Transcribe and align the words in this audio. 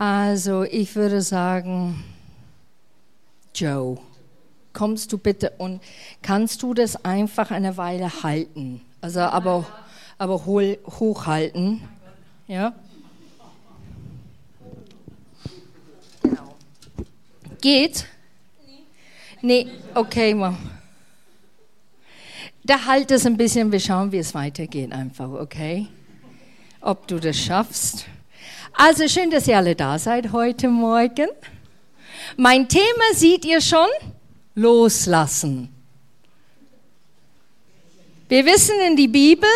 Also, 0.00 0.62
ich 0.62 0.96
würde 0.96 1.20
sagen, 1.20 2.02
Joe, 3.54 3.98
kommst 4.72 5.12
du 5.12 5.18
bitte 5.18 5.50
und 5.58 5.82
kannst 6.22 6.62
du 6.62 6.72
das 6.72 7.04
einfach 7.04 7.50
eine 7.50 7.76
Weile 7.76 8.22
halten? 8.22 8.80
Also, 9.02 9.20
aber, 9.20 9.66
aber 10.16 10.46
hochhalten. 10.46 11.82
Ja? 12.46 12.72
Genau. 16.22 16.54
Geht? 17.60 18.06
Nee, 19.42 19.66
okay, 19.94 20.32
Mom. 20.32 20.56
Da 22.64 22.86
halt 22.86 23.10
es 23.10 23.26
ein 23.26 23.36
bisschen, 23.36 23.70
wir 23.70 23.80
schauen, 23.80 24.10
wie 24.12 24.18
es 24.18 24.32
weitergeht 24.32 24.92
einfach, 24.92 25.30
okay? 25.30 25.88
Ob 26.80 27.06
du 27.06 27.20
das 27.20 27.36
schaffst. 27.36 28.06
Also 28.72 29.08
schön, 29.08 29.30
dass 29.30 29.46
ihr 29.46 29.56
alle 29.56 29.74
da 29.74 29.98
seid 29.98 30.32
heute 30.32 30.68
Morgen. 30.68 31.28
Mein 32.36 32.68
Thema 32.68 33.14
seht 33.14 33.44
ihr 33.44 33.60
schon? 33.60 33.88
Loslassen. 34.54 35.68
Wir 38.28 38.46
wissen 38.46 38.76
in 38.86 38.96
die 38.96 39.08
Bibel, 39.08 39.48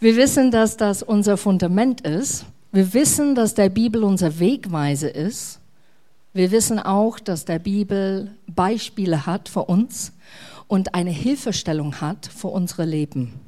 wir 0.00 0.16
wissen, 0.16 0.50
dass 0.50 0.76
das 0.76 1.02
unser 1.02 1.36
Fundament 1.36 2.02
ist. 2.02 2.44
Wir 2.70 2.94
wissen, 2.94 3.34
dass 3.34 3.54
der 3.54 3.68
Bibel 3.68 4.04
unser 4.04 4.38
Wegweise 4.38 5.08
ist. 5.08 5.58
Wir 6.32 6.50
wissen 6.50 6.78
auch, 6.78 7.18
dass 7.18 7.44
der 7.44 7.58
Bibel 7.58 8.34
Beispiele 8.46 9.26
hat 9.26 9.48
für 9.48 9.64
uns 9.64 10.12
und 10.66 10.94
eine 10.94 11.10
Hilfestellung 11.10 12.00
hat 12.00 12.26
für 12.26 12.48
unsere 12.48 12.84
Leben. 12.84 13.41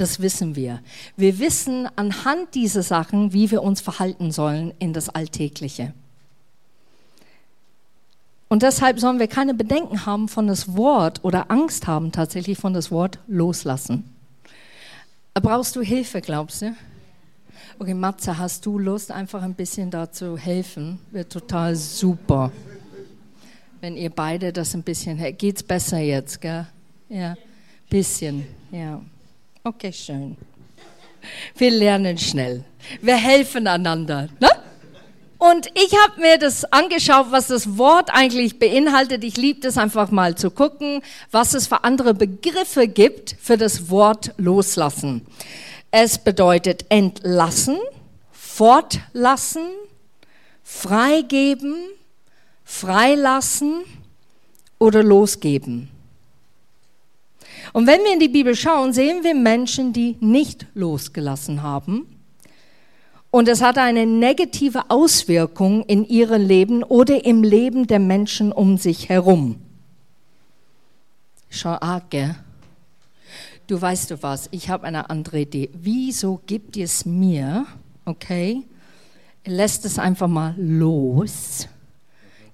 Das 0.00 0.20
wissen 0.20 0.56
wir. 0.56 0.80
Wir 1.18 1.38
wissen 1.40 1.86
anhand 1.96 2.54
dieser 2.54 2.82
Sachen, 2.82 3.34
wie 3.34 3.50
wir 3.50 3.62
uns 3.62 3.82
verhalten 3.82 4.32
sollen 4.32 4.72
in 4.78 4.94
das 4.94 5.10
Alltägliche. 5.10 5.92
Und 8.48 8.62
deshalb 8.62 8.98
sollen 8.98 9.18
wir 9.18 9.28
keine 9.28 9.52
Bedenken 9.52 10.06
haben 10.06 10.28
von 10.28 10.46
das 10.46 10.74
Wort 10.74 11.22
oder 11.22 11.50
Angst 11.50 11.86
haben 11.86 12.12
tatsächlich 12.12 12.56
von 12.56 12.72
das 12.72 12.90
Wort 12.90 13.18
loslassen. 13.28 14.04
Brauchst 15.34 15.76
du 15.76 15.82
Hilfe, 15.82 16.22
glaubst 16.22 16.62
du? 16.62 16.74
Okay, 17.78 17.92
Matze, 17.92 18.38
hast 18.38 18.64
du 18.64 18.78
Lust, 18.78 19.10
einfach 19.10 19.42
ein 19.42 19.54
bisschen 19.54 19.90
dazu 19.90 20.38
helfen? 20.38 20.98
Wäre 21.10 21.28
total 21.28 21.76
super. 21.76 22.50
Wenn 23.82 23.98
ihr 23.98 24.08
beide 24.08 24.50
das 24.50 24.74
ein 24.74 24.82
bisschen, 24.82 25.18
geht's 25.36 25.62
besser 25.62 25.98
jetzt, 25.98 26.40
gell? 26.40 26.66
Ja, 27.10 27.36
bisschen, 27.90 28.46
ja. 28.72 29.02
Okay, 29.62 29.92
schön. 29.92 30.38
Wir 31.54 31.70
lernen 31.70 32.16
schnell. 32.16 32.64
Wir 33.02 33.16
helfen 33.16 33.66
einander, 33.66 34.28
ne? 34.40 34.48
Und 35.36 35.68
ich 35.74 35.94
habe 36.02 36.20
mir 36.20 36.38
das 36.38 36.64
angeschaut, 36.70 37.26
was 37.30 37.48
das 37.48 37.78
Wort 37.78 38.10
eigentlich 38.10 38.58
beinhaltet. 38.58 39.24
Ich 39.24 39.36
liebe 39.36 39.66
es 39.66 39.76
einfach 39.78 40.10
mal 40.10 40.34
zu 40.34 40.50
gucken, 40.50 41.02
was 41.30 41.54
es 41.54 41.66
für 41.66 41.84
andere 41.84 42.14
Begriffe 42.14 42.88
gibt 42.88 43.36
für 43.40 43.56
das 43.56 43.90
Wort 43.90 44.32
loslassen. 44.36 45.26
Es 45.90 46.18
bedeutet 46.18 46.86
entlassen, 46.88 47.78
fortlassen, 48.32 49.66
freigeben, 50.62 51.74
freilassen 52.64 53.82
oder 54.78 55.02
losgeben. 55.02 55.90
Und 57.72 57.86
wenn 57.86 58.00
wir 58.00 58.12
in 58.12 58.20
die 58.20 58.28
Bibel 58.28 58.54
schauen, 58.54 58.92
sehen 58.92 59.22
wir 59.22 59.34
Menschen, 59.34 59.92
die 59.92 60.16
nicht 60.20 60.66
losgelassen 60.74 61.62
haben. 61.62 62.06
Und 63.30 63.48
es 63.48 63.62
hat 63.62 63.78
eine 63.78 64.06
negative 64.06 64.90
Auswirkung 64.90 65.84
in 65.84 66.04
ihrem 66.04 66.42
Leben 66.42 66.82
oder 66.82 67.24
im 67.24 67.44
Leben 67.44 67.86
der 67.86 68.00
Menschen 68.00 68.50
um 68.50 68.76
sich 68.76 69.08
herum. 69.08 69.56
Schau 71.48 71.76
arg, 71.80 72.10
gell? 72.10 72.34
du 73.70 73.80
weißt 73.80 74.10
du 74.10 74.22
was, 74.22 74.48
ich 74.50 74.68
habe 74.68 74.84
eine 74.86 75.10
andere 75.10 75.40
Idee. 75.40 75.70
Wieso 75.72 76.40
gibt 76.46 76.76
es 76.76 77.06
mir, 77.06 77.66
okay, 78.04 78.64
lässt 79.46 79.84
es 79.84 79.98
einfach 79.98 80.28
mal 80.28 80.54
los, 80.58 81.68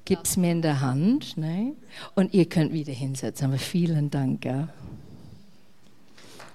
gibt 0.04 0.26
es 0.26 0.36
mir 0.36 0.52
in 0.52 0.62
der 0.62 0.80
Hand, 0.80 1.36
ne? 1.36 1.72
und 2.14 2.34
ihr 2.34 2.46
könnt 2.46 2.72
wieder 2.72 2.92
hinsetzen. 2.92 3.46
Aber 3.46 3.58
vielen 3.58 4.10
Dank. 4.10 4.44
Ja. 4.44 4.68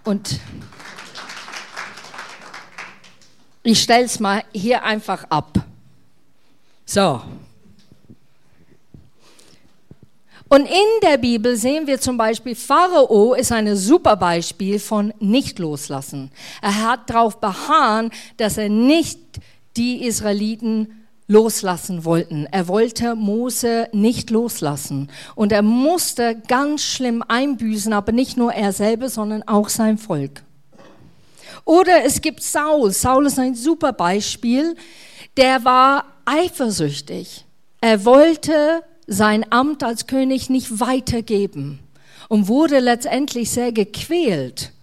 Und 0.04 0.40
ich 3.64 3.82
stelle 3.82 4.06
es 4.06 4.20
mal 4.20 4.44
hier 4.54 4.84
einfach 4.84 5.26
ab. 5.30 5.60
So, 6.86 7.22
Und 10.52 10.66
in 10.66 11.00
der 11.02 11.18
Bibel 11.18 11.56
sehen 11.56 11.88
wir 11.88 12.02
zum 12.02 12.18
Beispiel, 12.18 12.56
Pharao 12.56 13.36
ist 13.36 13.54
ein 13.54 13.74
super 13.78 14.18
Beispiel 14.18 14.80
von 14.80 15.14
nicht 15.22 15.60
loslassen. 15.60 16.30
Er 16.62 16.90
hat 16.90 17.10
darauf 17.10 17.40
beharren, 17.40 18.12
dass 18.36 18.58
er 18.58 18.68
nicht 18.68 19.18
die 19.78 20.06
Israeliten 20.06 21.01
loslassen 21.32 22.04
wollten. 22.04 22.46
Er 22.52 22.68
wollte 22.68 23.16
Mose 23.16 23.88
nicht 23.94 24.30
loslassen. 24.30 25.10
Und 25.34 25.54
er 25.54 25.62
musste 25.62 26.36
ganz 26.48 26.84
schlimm 26.84 27.24
einbüßen, 27.26 27.94
aber 27.94 28.12
nicht 28.12 28.36
nur 28.36 28.54
er 28.54 28.74
selber, 28.74 29.08
sondern 29.08 29.42
auch 29.48 29.70
sein 29.70 29.98
Volk. 29.98 30.44
Oder 31.64 32.04
es 32.04 32.22
gibt 32.22 32.44
Saul. 32.44 32.92
Saul 32.92 33.28
ist 33.28 33.40
ein 33.40 33.56
super 33.56 33.94
Beispiel. 33.94 34.76
Der 35.38 35.64
war 35.64 36.06
eifersüchtig. 36.26 37.46
Er 37.80 38.04
wollte 38.04 38.84
sein 39.08 39.46
Amt 39.52 39.84
als 39.84 40.08
König 40.08 40.50
nicht 40.50 40.82
weitergeben 40.82 41.80
und 42.28 42.50
wurde 42.50 42.80
letztendlich 42.80 43.52
sehr 43.52 43.72
gequält 43.72 44.74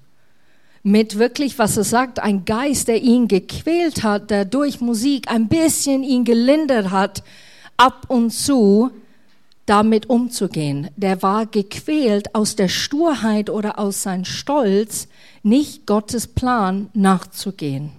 mit 0.83 1.19
wirklich, 1.19 1.59
was 1.59 1.77
er 1.77 1.85
sagt, 1.85 2.21
ein 2.21 2.45
Geist, 2.45 2.89
der 2.89 3.03
ihn 3.03 3.29
gequält 3.29 4.03
hat, 4.03 4.31
der 4.31 4.45
durch 4.45 4.81
Musik 4.81 5.31
ein 5.31 5.49
bisschen 5.49 6.03
ihn 6.03 6.25
gelindert 6.25 6.91
hat, 6.91 7.23
ab 7.77 8.07
und 8.09 8.31
zu 8.31 8.91
damit 9.67 10.09
umzugehen. 10.09 10.89
Der 10.97 11.23
war 11.23 11.47
gequält 11.47 12.35
aus 12.35 12.57
der 12.57 12.69
Sturheit 12.69 13.51
oder 13.51 13.79
aus 13.79 14.03
seinem 14.03 14.25
Stolz, 14.25 15.09
nicht 15.43 15.87
Gottes 15.87 16.27
Plan 16.27 16.89
nachzugehen. 16.95 17.93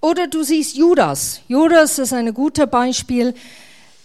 Oder 0.00 0.26
du 0.26 0.42
siehst 0.42 0.76
Judas. 0.76 1.42
Judas 1.46 1.98
ist 1.98 2.12
ein 2.12 2.32
gutes 2.34 2.66
Beispiel. 2.68 3.34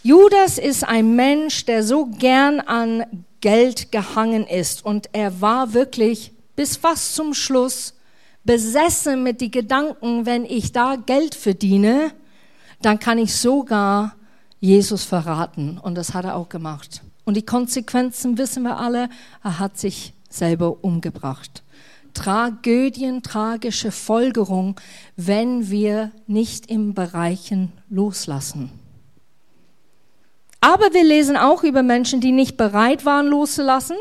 Judas 0.03 0.57
ist 0.57 0.83
ein 0.83 1.15
Mensch, 1.15 1.65
der 1.65 1.83
so 1.83 2.05
gern 2.05 2.59
an 2.59 3.05
Geld 3.41 3.91
gehangen 3.91 4.45
ist 4.45 4.85
und 4.85 5.09
er 5.13 5.41
war 5.41 5.73
wirklich 5.73 6.31
bis 6.55 6.77
fast 6.77 7.15
zum 7.15 7.33
Schluss 7.33 7.93
besessen 8.43 9.23
mit 9.23 9.41
den 9.41 9.51
Gedanken, 9.51 10.25
wenn 10.25 10.45
ich 10.45 10.71
da 10.71 10.95
Geld 10.95 11.35
verdiene, 11.35 12.11
dann 12.81 12.99
kann 12.99 13.17
ich 13.17 13.35
sogar 13.35 14.15
Jesus 14.59 15.03
verraten. 15.03 15.77
Und 15.77 15.95
das 15.95 16.13
hat 16.13 16.25
er 16.25 16.35
auch 16.35 16.49
gemacht. 16.49 17.01
Und 17.25 17.35
die 17.35 17.45
Konsequenzen 17.45 18.37
wissen 18.37 18.63
wir 18.63 18.77
alle, 18.77 19.09
er 19.43 19.59
hat 19.59 19.77
sich 19.77 20.13
selber 20.29 20.83
umgebracht. 20.83 21.63
Tragödien, 22.13 23.23
tragische 23.23 23.91
Folgerung, 23.91 24.79
wenn 25.15 25.69
wir 25.69 26.11
nicht 26.27 26.67
im 26.67 26.93
Bereichen 26.93 27.73
loslassen. 27.89 28.71
Aber 30.61 30.93
wir 30.93 31.03
lesen 31.03 31.35
auch 31.35 31.63
über 31.63 31.83
Menschen, 31.83 32.21
die 32.21 32.31
nicht 32.31 32.57
bereit 32.57 33.05
waren 33.05 33.27
loszulassen, 33.27 33.97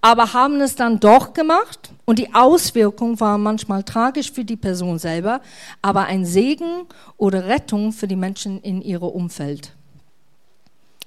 aber 0.00 0.32
haben 0.32 0.60
es 0.60 0.76
dann 0.76 1.00
doch 1.00 1.32
gemacht. 1.32 1.90
Und 2.04 2.18
die 2.18 2.34
Auswirkungen 2.34 3.18
waren 3.20 3.42
manchmal 3.42 3.82
tragisch 3.82 4.30
für 4.30 4.44
die 4.44 4.56
Person 4.56 4.98
selber, 4.98 5.40
aber 5.82 6.04
ein 6.04 6.24
Segen 6.24 6.86
oder 7.16 7.46
Rettung 7.46 7.92
für 7.92 8.06
die 8.06 8.16
Menschen 8.16 8.60
in 8.60 8.80
ihrem 8.80 9.08
Umfeld. 9.08 9.72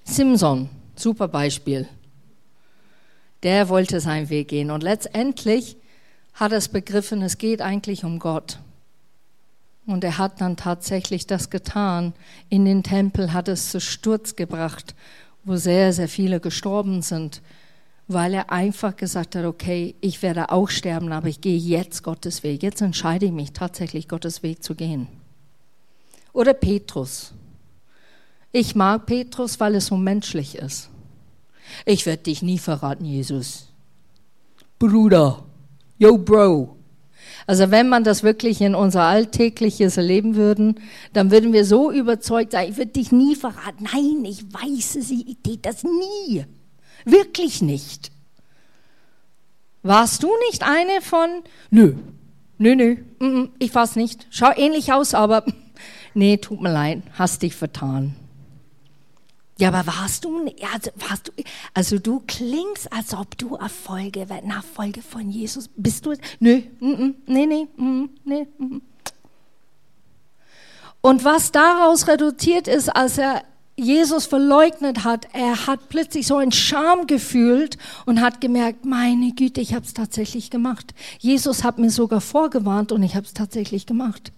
Simson, 0.04 0.70
super 0.96 1.28
Beispiel. 1.28 1.88
Der 3.44 3.70
wollte 3.70 4.02
seinen 4.02 4.30
Weg 4.30 4.50
gehen 4.50 4.72
und 4.72 4.84
letztendlich 4.84 5.78
hat 6.34 6.52
er 6.52 6.58
es 6.58 6.68
begriffen, 6.68 7.22
es 7.22 7.38
geht 7.38 7.62
eigentlich 7.62 8.04
um 8.04 8.20
Gott. 8.20 8.60
Und 9.86 10.04
er 10.04 10.18
hat 10.18 10.40
dann 10.42 10.56
tatsächlich 10.56 11.26
das 11.26 11.50
getan. 11.50 12.14
In 12.50 12.66
den 12.66 12.84
Tempel 12.84 13.34
hat 13.34 13.48
es 13.48 13.72
zu 13.72 13.82
Sturz 13.82 14.36
gebracht, 14.36 14.94
wo 15.44 15.56
sehr, 15.56 15.94
sehr 15.94 16.08
viele 16.08 16.40
gestorben 16.40 17.02
sind, 17.02 17.42
weil 18.10 18.34
er 18.34 18.52
einfach 18.52 18.96
gesagt 18.96 19.36
hat, 19.36 19.46
okay, 19.46 19.96
ich 20.02 20.24
werde 20.24 20.52
auch 20.52 20.70
sterben, 20.70 21.12
aber 21.12 21.28
ich 21.28 21.42
gehe 21.42 21.58
jetzt 21.58 22.02
Gottes 22.02 22.42
Weg. 22.42 22.64
Jetzt 22.64 22.82
entscheide 22.82 23.28
ich 23.28 23.32
mich 23.32 23.54
tatsächlich, 23.54 24.08
Gottes 24.08 24.42
Weg 24.42 24.64
zu 24.64 24.74
gehen. 24.74 25.08
Oder 26.34 26.54
Petrus. 26.54 27.34
Ich 28.52 28.76
mag 28.76 29.06
Petrus, 29.06 29.60
weil 29.60 29.76
es 29.76 29.86
so 29.86 29.96
menschlich 29.96 30.56
ist. 30.56 30.90
Ich 31.86 32.08
werde 32.08 32.24
dich 32.24 32.42
nie 32.42 32.58
verraten, 32.58 33.06
Jesus. 33.06 33.68
Bruder, 34.80 35.44
yo 36.00 36.18
Bro, 36.18 36.78
Also 37.46 37.70
wenn 37.70 37.90
man 37.90 38.04
das 38.04 38.24
wirklich 38.24 38.60
in 38.62 38.74
unser 38.74 39.04
alltägliches 39.04 39.98
erleben 39.98 40.36
würden, 40.36 40.80
dann 41.14 41.30
würden 41.30 41.54
wir 41.54 41.64
so 41.64 41.92
überzeugt 41.92 42.54
sein, 42.54 42.72
ich 42.72 42.78
würde 42.78 42.92
dich 42.92 43.12
nie 43.12 43.36
verraten. 43.36 43.84
Nein, 43.84 44.26
ich 44.26 44.52
weiß 44.52 44.96
es, 44.96 45.12
ich 45.12 45.38
tät 45.44 45.64
das 45.64 45.84
nie. 45.84 46.46
Wirklich 47.06 47.62
nicht. 47.62 48.12
Warst 49.82 50.24
du 50.24 50.30
nicht 50.50 50.64
eine 50.64 51.02
von, 51.02 51.44
nö, 51.70 51.96
nö, 52.58 52.76
nö, 52.76 53.48
ich 53.60 53.74
war's 53.74 53.96
nicht. 53.96 54.28
Schau 54.30 54.52
ähnlich 54.56 54.92
aus, 54.92 55.14
aber 55.14 55.46
nee, 56.14 56.38
tut 56.38 56.62
mir 56.62 56.72
leid, 56.72 57.04
hast 57.14 57.42
dich 57.42 57.56
vertan. 57.56 58.16
Ja, 59.58 59.70
aber 59.70 59.88
warst 59.88 60.24
du, 60.24 60.46
also, 60.74 60.92
warst 60.96 61.28
du, 61.28 61.32
also 61.74 62.00
du 62.00 62.22
klingst, 62.26 62.92
als 62.94 63.14
ob 63.14 63.38
du 63.38 63.56
Erfolge, 63.56 64.26
Nachfolge 64.46 65.02
von 65.02 65.30
Jesus, 65.30 65.70
bist 65.76 66.06
du, 66.06 66.14
nö, 66.40 66.62
nee, 66.80 67.46
nee, 67.46 67.68
nee. 68.24 68.48
Und 71.02 71.26
was 71.26 71.52
daraus 71.52 72.08
reduziert 72.08 72.70
ist, 72.70 72.90
als 72.90 73.18
er 73.18 73.44
Jesus 73.80 74.26
verleugnet 74.26 75.04
hat, 75.04 75.28
er 75.34 75.68
hat 75.68 75.90
plötzlich 75.90 76.28
so 76.28 76.38
ein 76.38 76.52
Scham 76.52 77.08
gefühlt 77.08 77.78
und 78.06 78.22
hat 78.22 78.42
gemerkt, 78.42 78.86
meine 78.86 79.32
Güte, 79.32 79.62
ich 79.62 79.74
habe 79.74 79.86
es 79.86 79.94
tatsächlich 79.94 80.50
gemacht. 80.50 80.94
Jesus 81.20 81.64
hat 81.64 81.80
mir 81.80 81.90
sogar 81.90 82.22
vorgewarnt 82.22 82.92
und 82.92 83.04
ich 83.04 83.16
habe 83.16 83.26
es 83.26 83.34
tatsächlich 83.34 83.86
gemacht. 83.86 84.32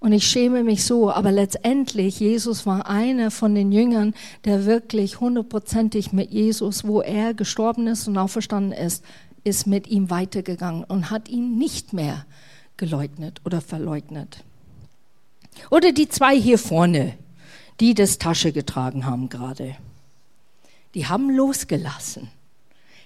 Und 0.00 0.12
ich 0.12 0.26
schäme 0.26 0.64
mich 0.64 0.84
so, 0.84 1.10
aber 1.10 1.32
letztendlich, 1.32 2.20
Jesus 2.20 2.66
war 2.66 2.90
einer 2.90 3.30
von 3.30 3.54
den 3.54 3.72
Jüngern, 3.72 4.12
der 4.44 4.66
wirklich 4.66 5.20
hundertprozentig 5.20 6.12
mit 6.12 6.30
Jesus, 6.30 6.86
wo 6.86 7.00
er 7.00 7.32
gestorben 7.32 7.86
ist 7.86 8.06
und 8.06 8.18
auferstanden 8.18 8.72
ist, 8.72 9.02
ist 9.44 9.66
mit 9.66 9.86
ihm 9.86 10.10
weitergegangen 10.10 10.84
und 10.84 11.10
hat 11.10 11.28
ihn 11.28 11.56
nicht 11.56 11.92
mehr 11.92 12.26
geleugnet 12.76 13.40
oder 13.44 13.60
verleugnet. 13.60 14.44
Oder 15.70 15.92
die 15.92 16.08
zwei 16.08 16.38
hier 16.38 16.58
vorne, 16.58 17.14
die 17.80 17.94
das 17.94 18.18
Tasche 18.18 18.52
getragen 18.52 19.06
haben 19.06 19.28
gerade. 19.28 19.76
Die 20.94 21.06
haben 21.06 21.30
losgelassen. 21.30 22.30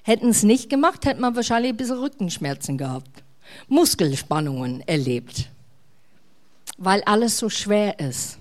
Hätten 0.03 0.29
es 0.29 0.43
nicht 0.43 0.71
gemacht, 0.71 1.05
hätte 1.05 1.21
man 1.21 1.37
wahrscheinlich 1.37 1.73
ein 1.73 1.77
bisschen 1.77 1.99
Rückenschmerzen 1.99 2.79
gehabt, 2.79 3.23
Muskelspannungen 3.69 4.83
erlebt 4.87 5.49
weil 6.79 7.03
alles 7.05 7.39
so 7.39 7.51
schwer 7.51 7.99
ist. 7.99 8.39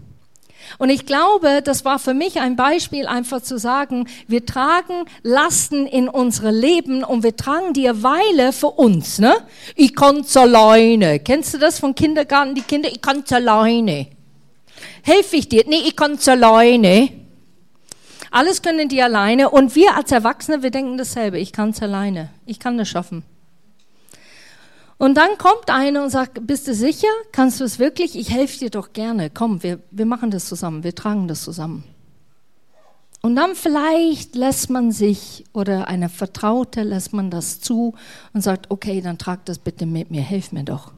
Und 0.79 0.89
ich 0.89 1.05
glaube, 1.05 1.61
das 1.63 1.85
war 1.85 1.97
für 1.97 2.13
mich 2.13 2.41
ein 2.41 2.55
Beispiel, 2.55 3.07
einfach 3.07 3.41
zu 3.41 3.57
sagen, 3.57 4.07
wir 4.27 4.45
tragen 4.45 5.05
Lasten 5.23 5.85
in 5.85 6.09
unsere 6.09 6.51
Leben 6.51 7.03
und 7.03 7.23
wir 7.23 7.37
tragen 7.37 7.73
die 7.73 7.85
Weile 7.85 8.51
für 8.51 8.71
uns. 8.71 9.19
Ne? 9.19 9.33
Ich 9.75 9.95
kann's 9.95 10.35
alleine. 10.35 11.19
Kennst 11.19 11.53
du 11.53 11.57
das 11.57 11.79
von 11.79 11.95
Kindergarten? 11.95 12.53
Die 12.53 12.61
Kinder, 12.61 12.89
ich 12.89 13.01
kann's 13.01 13.31
alleine. 13.31 14.07
Helfe 15.03 15.37
ich 15.37 15.49
dir? 15.49 15.63
Nee, 15.67 15.81
ich 15.85 15.95
kann's 15.95 16.27
alleine. 16.27 17.09
Alles 18.31 18.61
können 18.61 18.89
die 18.89 19.01
alleine. 19.01 19.49
Und 19.49 19.75
wir 19.75 19.95
als 19.95 20.11
Erwachsene, 20.11 20.63
wir 20.63 20.71
denken 20.71 20.97
dasselbe. 20.97 21.39
Ich 21.39 21.53
kann's 21.53 21.81
alleine. 21.81 22.29
Ich 22.45 22.59
kann 22.59 22.77
das 22.77 22.89
schaffen. 22.89 23.23
Und 24.97 25.15
dann 25.15 25.37
kommt 25.37 25.69
einer 25.69 26.03
und 26.03 26.09
sagt, 26.09 26.45
bist 26.47 26.67
du 26.67 26.73
sicher? 26.73 27.07
Kannst 27.31 27.59
du 27.59 27.63
es 27.63 27.77
wirklich? 27.77 28.17
Ich 28.17 28.31
helfe 28.31 28.57
dir 28.57 28.69
doch 28.71 28.93
gerne. 28.93 29.29
Komm, 29.29 29.61
wir, 29.61 29.79
wir 29.91 30.05
machen 30.05 30.31
das 30.31 30.45
zusammen, 30.45 30.83
wir 30.83 30.95
tragen 30.95 31.27
das 31.27 31.43
zusammen. 31.43 31.83
Und 33.21 33.35
dann 33.35 33.55
vielleicht 33.55 34.35
lässt 34.35 34.69
man 34.69 34.91
sich 34.91 35.43
oder 35.53 35.87
eine 35.87 36.09
Vertraute 36.09 36.83
lässt 36.83 37.13
man 37.13 37.29
das 37.29 37.59
zu 37.59 37.95
und 38.33 38.41
sagt, 38.41 38.71
okay, 38.71 39.01
dann 39.01 39.17
trag 39.17 39.45
das 39.45 39.59
bitte 39.59 39.85
mit 39.85 40.11
mir, 40.11 40.21
hilf 40.21 40.51
mir 40.51 40.63
doch. 40.63 40.93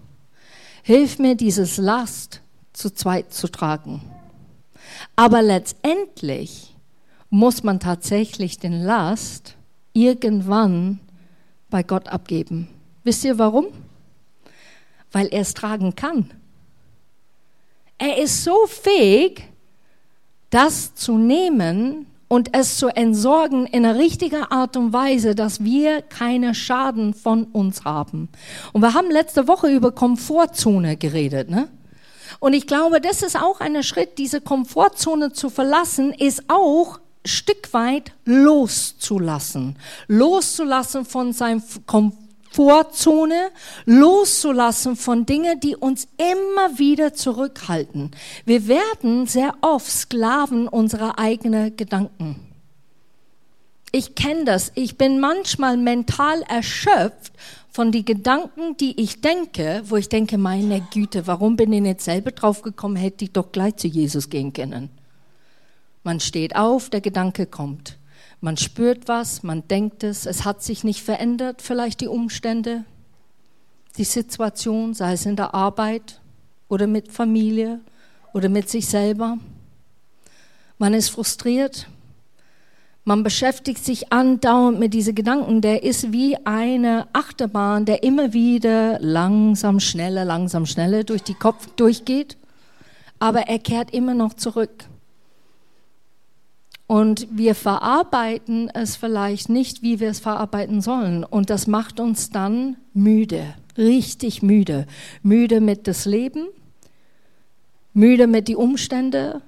Hilf 0.83 1.19
mir, 1.19 1.35
dieses 1.35 1.77
Last 1.77 2.41
zu 2.79 2.93
zweit 2.93 3.33
zu 3.33 3.47
tragen. 3.47 4.01
Aber 5.15 5.41
letztendlich 5.41 6.75
muss 7.29 7.63
man 7.63 7.79
tatsächlich 7.79 8.57
den 8.57 8.81
Last 8.81 9.55
irgendwann 9.93 10.99
bei 11.69 11.83
Gott 11.83 12.07
abgeben. 12.07 12.67
Wisst 13.03 13.23
ihr 13.23 13.37
warum? 13.37 13.67
weil 15.11 15.27
er 15.27 15.41
es 15.41 15.53
tragen 15.53 15.95
kann. 15.95 16.31
Er 17.97 18.17
ist 18.17 18.43
so 18.43 18.65
fähig, 18.67 19.43
das 20.49 20.95
zu 20.95 21.17
nehmen 21.17 22.05
und 22.27 22.55
es 22.55 22.77
zu 22.77 22.87
entsorgen 22.87 23.65
in 23.65 23.85
einer 23.85 23.97
richtigen 23.97 24.43
Art 24.43 24.77
und 24.77 24.93
Weise, 24.93 25.35
dass 25.35 25.63
wir 25.63 26.01
keine 26.01 26.55
Schaden 26.55 27.13
von 27.13 27.45
uns 27.45 27.83
haben. 27.85 28.29
Und 28.71 28.81
wir 28.81 28.93
haben 28.93 29.11
letzte 29.11 29.47
Woche 29.47 29.69
über 29.69 29.91
Komfortzone 29.91 30.95
geredet, 30.95 31.49
ne? 31.49 31.67
Und 32.39 32.53
ich 32.53 32.67
glaube, 32.67 33.01
das 33.01 33.21
ist 33.21 33.35
auch 33.35 33.59
ein 33.59 33.81
Schritt, 33.83 34.17
diese 34.17 34.41
Komfortzone 34.41 35.33
zu 35.33 35.49
verlassen, 35.49 36.13
ist 36.13 36.43
auch 36.47 36.99
Stück 37.25 37.73
weit 37.73 38.13
loszulassen. 38.25 39.77
Loszulassen 40.07 41.05
von 41.05 41.33
seinem 41.33 41.61
Komfort 41.85 42.29
Vorzone 42.51 43.51
loszulassen 43.85 44.95
von 44.95 45.25
Dingen, 45.25 45.59
die 45.59 45.75
uns 45.75 46.07
immer 46.17 46.79
wieder 46.79 47.13
zurückhalten. 47.13 48.11
Wir 48.45 48.67
werden 48.67 49.27
sehr 49.27 49.53
oft 49.61 49.89
Sklaven 49.89 50.67
unserer 50.67 51.19
eigenen 51.19 51.75
Gedanken. 51.77 52.48
Ich 53.91 54.15
kenne 54.15 54.45
das. 54.45 54.71
Ich 54.75 54.97
bin 54.97 55.19
manchmal 55.19 55.77
mental 55.77 56.41
erschöpft 56.43 57.33
von 57.71 57.91
den 57.91 58.05
Gedanken, 58.05 58.77
die 58.77 58.99
ich 59.01 59.21
denke, 59.21 59.83
wo 59.85 59.95
ich 59.95 60.09
denke, 60.09 60.37
meine 60.37 60.81
Güte, 60.91 61.27
warum 61.27 61.55
bin 61.55 61.73
ich 61.73 61.81
nicht 61.81 62.01
selber 62.01 62.31
drauf 62.31 62.61
gekommen, 62.61 62.95
hätte 62.95 63.25
ich 63.25 63.31
doch 63.31 63.51
gleich 63.51 63.77
zu 63.77 63.87
Jesus 63.87 64.29
gehen 64.29 64.53
können. 64.53 64.89
Man 66.03 66.19
steht 66.19 66.55
auf, 66.55 66.89
der 66.89 67.01
Gedanke 67.01 67.45
kommt. 67.45 67.97
Man 68.41 68.57
spürt 68.57 69.07
was, 69.07 69.43
man 69.43 69.67
denkt 69.67 70.03
es, 70.03 70.25
es 70.25 70.45
hat 70.45 70.63
sich 70.63 70.83
nicht 70.83 71.01
verändert, 71.01 71.61
vielleicht 71.61 71.99
die 71.99 72.07
Umstände, 72.07 72.85
die 73.97 74.05
Situation, 74.05 74.93
sei 74.93 75.13
es 75.13 75.25
in 75.25 75.35
der 75.35 75.53
Arbeit 75.53 76.21
oder 76.69 76.87
mit 76.87 77.11
Familie 77.11 77.79
oder 78.33 78.47
mit 78.47 78.69
sich 78.69 78.87
selber. 78.87 79.37
Man 80.77 80.93
ist 80.93 81.09
frustriert, 81.09 81.87
man 83.09 83.23
beschäftigt 83.23 83.83
sich 83.83 84.13
andauernd 84.13 84.77
mit 84.77 84.93
diesen 84.93 85.15
Gedanken. 85.15 85.61
Der 85.61 85.81
ist 85.81 86.11
wie 86.11 86.37
eine 86.45 87.07
Achterbahn, 87.11 87.85
der 87.85 88.03
immer 88.03 88.33
wieder 88.33 88.99
langsam, 88.99 89.79
schneller, 89.79 90.25
langsam, 90.25 90.67
schneller 90.67 91.03
durch 91.03 91.23
die 91.23 91.33
Kopf 91.33 91.65
durchgeht. 91.75 92.37
Aber 93.17 93.47
er 93.47 93.57
kehrt 93.57 93.89
immer 93.95 94.13
noch 94.13 94.35
zurück. 94.35 94.85
Und 96.85 97.27
wir 97.31 97.55
verarbeiten 97.55 98.69
es 98.75 98.95
vielleicht 98.95 99.49
nicht, 99.49 99.81
wie 99.81 99.99
wir 99.99 100.11
es 100.11 100.19
verarbeiten 100.19 100.79
sollen. 100.79 101.23
Und 101.23 101.49
das 101.49 101.65
macht 101.65 101.99
uns 101.99 102.29
dann 102.29 102.77
müde, 102.93 103.55
richtig 103.75 104.43
müde. 104.43 104.85
Müde 105.23 105.61
mit 105.61 105.87
das 105.87 106.05
Leben, 106.05 106.45
müde 107.91 108.27
mit 108.27 108.47
die 108.47 108.55
Umstände. 108.55 109.41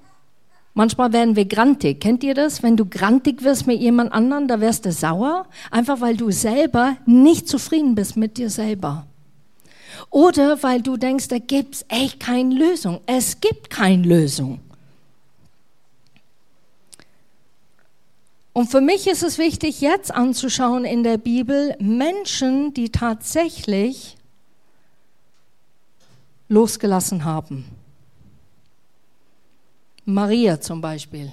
Manchmal 0.73 1.11
werden 1.11 1.35
wir 1.35 1.45
grantig. 1.45 1.99
Kennt 1.99 2.23
ihr 2.23 2.33
das? 2.33 2.63
Wenn 2.63 2.77
du 2.77 2.85
grantig 2.85 3.43
wirst 3.43 3.67
mit 3.67 3.81
jemand 3.81 4.13
anderem, 4.13 4.47
da 4.47 4.61
wirst 4.61 4.85
du 4.85 4.91
sauer, 4.91 5.45
einfach 5.69 5.99
weil 5.99 6.15
du 6.15 6.31
selber 6.31 6.95
nicht 7.05 7.47
zufrieden 7.47 7.93
bist 7.93 8.15
mit 8.15 8.37
dir 8.37 8.49
selber. 8.49 9.05
Oder 10.09 10.63
weil 10.63 10.81
du 10.81 10.95
denkst, 10.95 11.27
da 11.27 11.39
gibt's 11.39 11.85
echt 11.89 12.19
keine 12.19 12.55
Lösung. 12.55 13.01
Es 13.05 13.41
gibt 13.41 13.69
keine 13.69 14.03
Lösung. 14.03 14.59
Und 18.53 18.69
für 18.69 18.81
mich 18.81 19.07
ist 19.07 19.23
es 19.23 19.37
wichtig, 19.37 19.79
jetzt 19.81 20.13
anzuschauen 20.13 20.83
in 20.83 21.03
der 21.03 21.17
Bibel 21.17 21.75
Menschen, 21.79 22.73
die 22.73 22.89
tatsächlich 22.89 24.17
losgelassen 26.49 27.23
haben. 27.23 27.65
Maria 30.05 30.59
zum 30.59 30.81
Beispiel. 30.81 31.31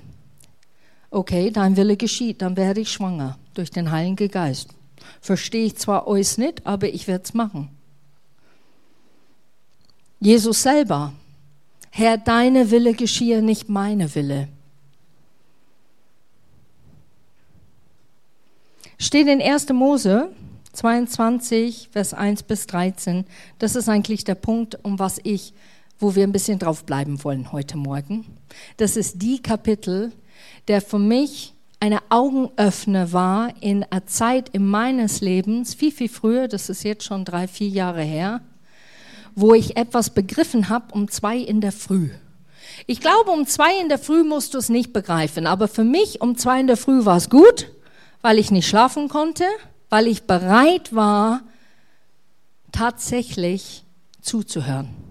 Okay, 1.11 1.51
dein 1.51 1.77
Wille 1.77 1.97
geschieht, 1.97 2.43
dann 2.43 2.57
werde 2.57 2.81
ich 2.81 2.93
schwanger 2.93 3.39
durch 3.55 3.71
den 3.71 3.91
Heiligen 3.91 4.31
Geist. 4.31 4.75
Verstehe 5.21 5.67
ich 5.67 5.77
zwar 5.77 6.07
euch 6.07 6.37
nicht, 6.39 6.67
aber 6.67 6.89
ich 6.89 7.07
werde 7.09 7.25
es 7.25 7.35
machen. 7.35 7.71
Jesus 10.21 10.63
selber. 10.63 11.13
Herr, 11.91 12.19
deine 12.19 12.71
Wille 12.71 12.93
geschehe, 12.93 13.41
nicht 13.41 13.69
meine 13.69 14.15
Wille. 14.15 14.49
Steht 18.99 19.29
in 19.29 19.41
1. 19.41 19.69
Mose 19.71 20.31
22, 20.73 21.89
Vers 21.93 22.15
1 22.15 22.43
bis 22.43 22.67
13. 22.67 23.25
Das 23.59 23.75
ist 23.75 23.89
eigentlich 23.89 24.25
der 24.25 24.35
Punkt, 24.35 24.79
um 24.85 24.99
was 24.99 25.21
ich, 25.23 25.55
wo 25.99 26.14
wir 26.14 26.23
ein 26.23 26.33
bisschen 26.33 26.59
drauf 26.59 26.85
bleiben 26.85 27.23
wollen 27.25 27.52
heute 27.52 27.76
Morgen. 27.76 28.26
Das 28.76 28.97
ist 28.97 29.23
die 29.23 29.43
Kapitel, 29.43 30.12
der 30.69 30.81
für 30.81 30.99
mich 30.99 31.55
eine 31.81 32.00
Augenöffner 32.09 33.12
war 33.12 33.52
in 33.61 33.85
einer 33.85 34.07
Zeit 34.07 34.49
in 34.50 34.67
meines 34.67 35.21
Lebens, 35.21 35.75
viel, 35.75 35.93
viel 35.93 36.09
früher, 36.09 36.49
das 36.49 36.69
ist 36.69 36.83
jetzt 36.83 37.05
schon 37.05 37.25
drei, 37.25 37.47
vier 37.47 37.69
Jahre 37.69 38.02
her, 38.02 38.40
wo 39.35 39.55
ich 39.55 39.76
etwas 39.76 40.11
begriffen 40.11 40.69
habe 40.69 40.93
um 40.93 41.09
zwei 41.09 41.38
in 41.38 41.61
der 41.61 41.73
Früh. 41.73 42.11
Ich 42.87 43.00
glaube, 43.00 43.31
um 43.31 43.47
zwei 43.47 43.81
in 43.81 43.88
der 43.88 43.99
Früh 43.99 44.25
musst 44.25 44.55
du 44.55 44.59
es 44.59 44.69
nicht 44.69 44.93
begreifen, 44.93 45.47
aber 45.47 45.69
für 45.69 45.85
mich 45.85 46.21
um 46.21 46.37
zwei 46.37 46.61
in 46.61 46.67
der 46.67 46.76
Früh 46.76 47.05
war 47.05 47.17
es 47.17 47.31
gut, 47.31 47.71
weil 48.21 48.38
ich 48.38 48.50
nicht 48.50 48.69
schlafen 48.69 49.09
konnte, 49.09 49.45
weil 49.88 50.07
ich 50.07 50.25
bereit 50.25 50.95
war, 50.95 51.43
tatsächlich 52.73 53.85
zuzuhören. 54.21 55.08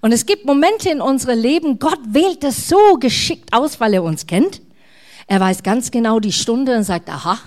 Und 0.00 0.12
es 0.12 0.26
gibt 0.26 0.46
Momente 0.46 0.90
in 0.90 1.00
unserem 1.00 1.38
Leben, 1.38 1.78
Gott 1.78 2.00
wählt 2.08 2.44
es 2.44 2.68
so 2.68 2.96
geschickt 2.98 3.52
aus, 3.52 3.80
weil 3.80 3.94
er 3.94 4.02
uns 4.02 4.26
kennt. 4.26 4.60
Er 5.26 5.40
weiß 5.40 5.62
ganz 5.62 5.90
genau 5.90 6.20
die 6.20 6.32
Stunde 6.32 6.76
und 6.76 6.84
sagt, 6.84 7.08
aha, 7.08 7.38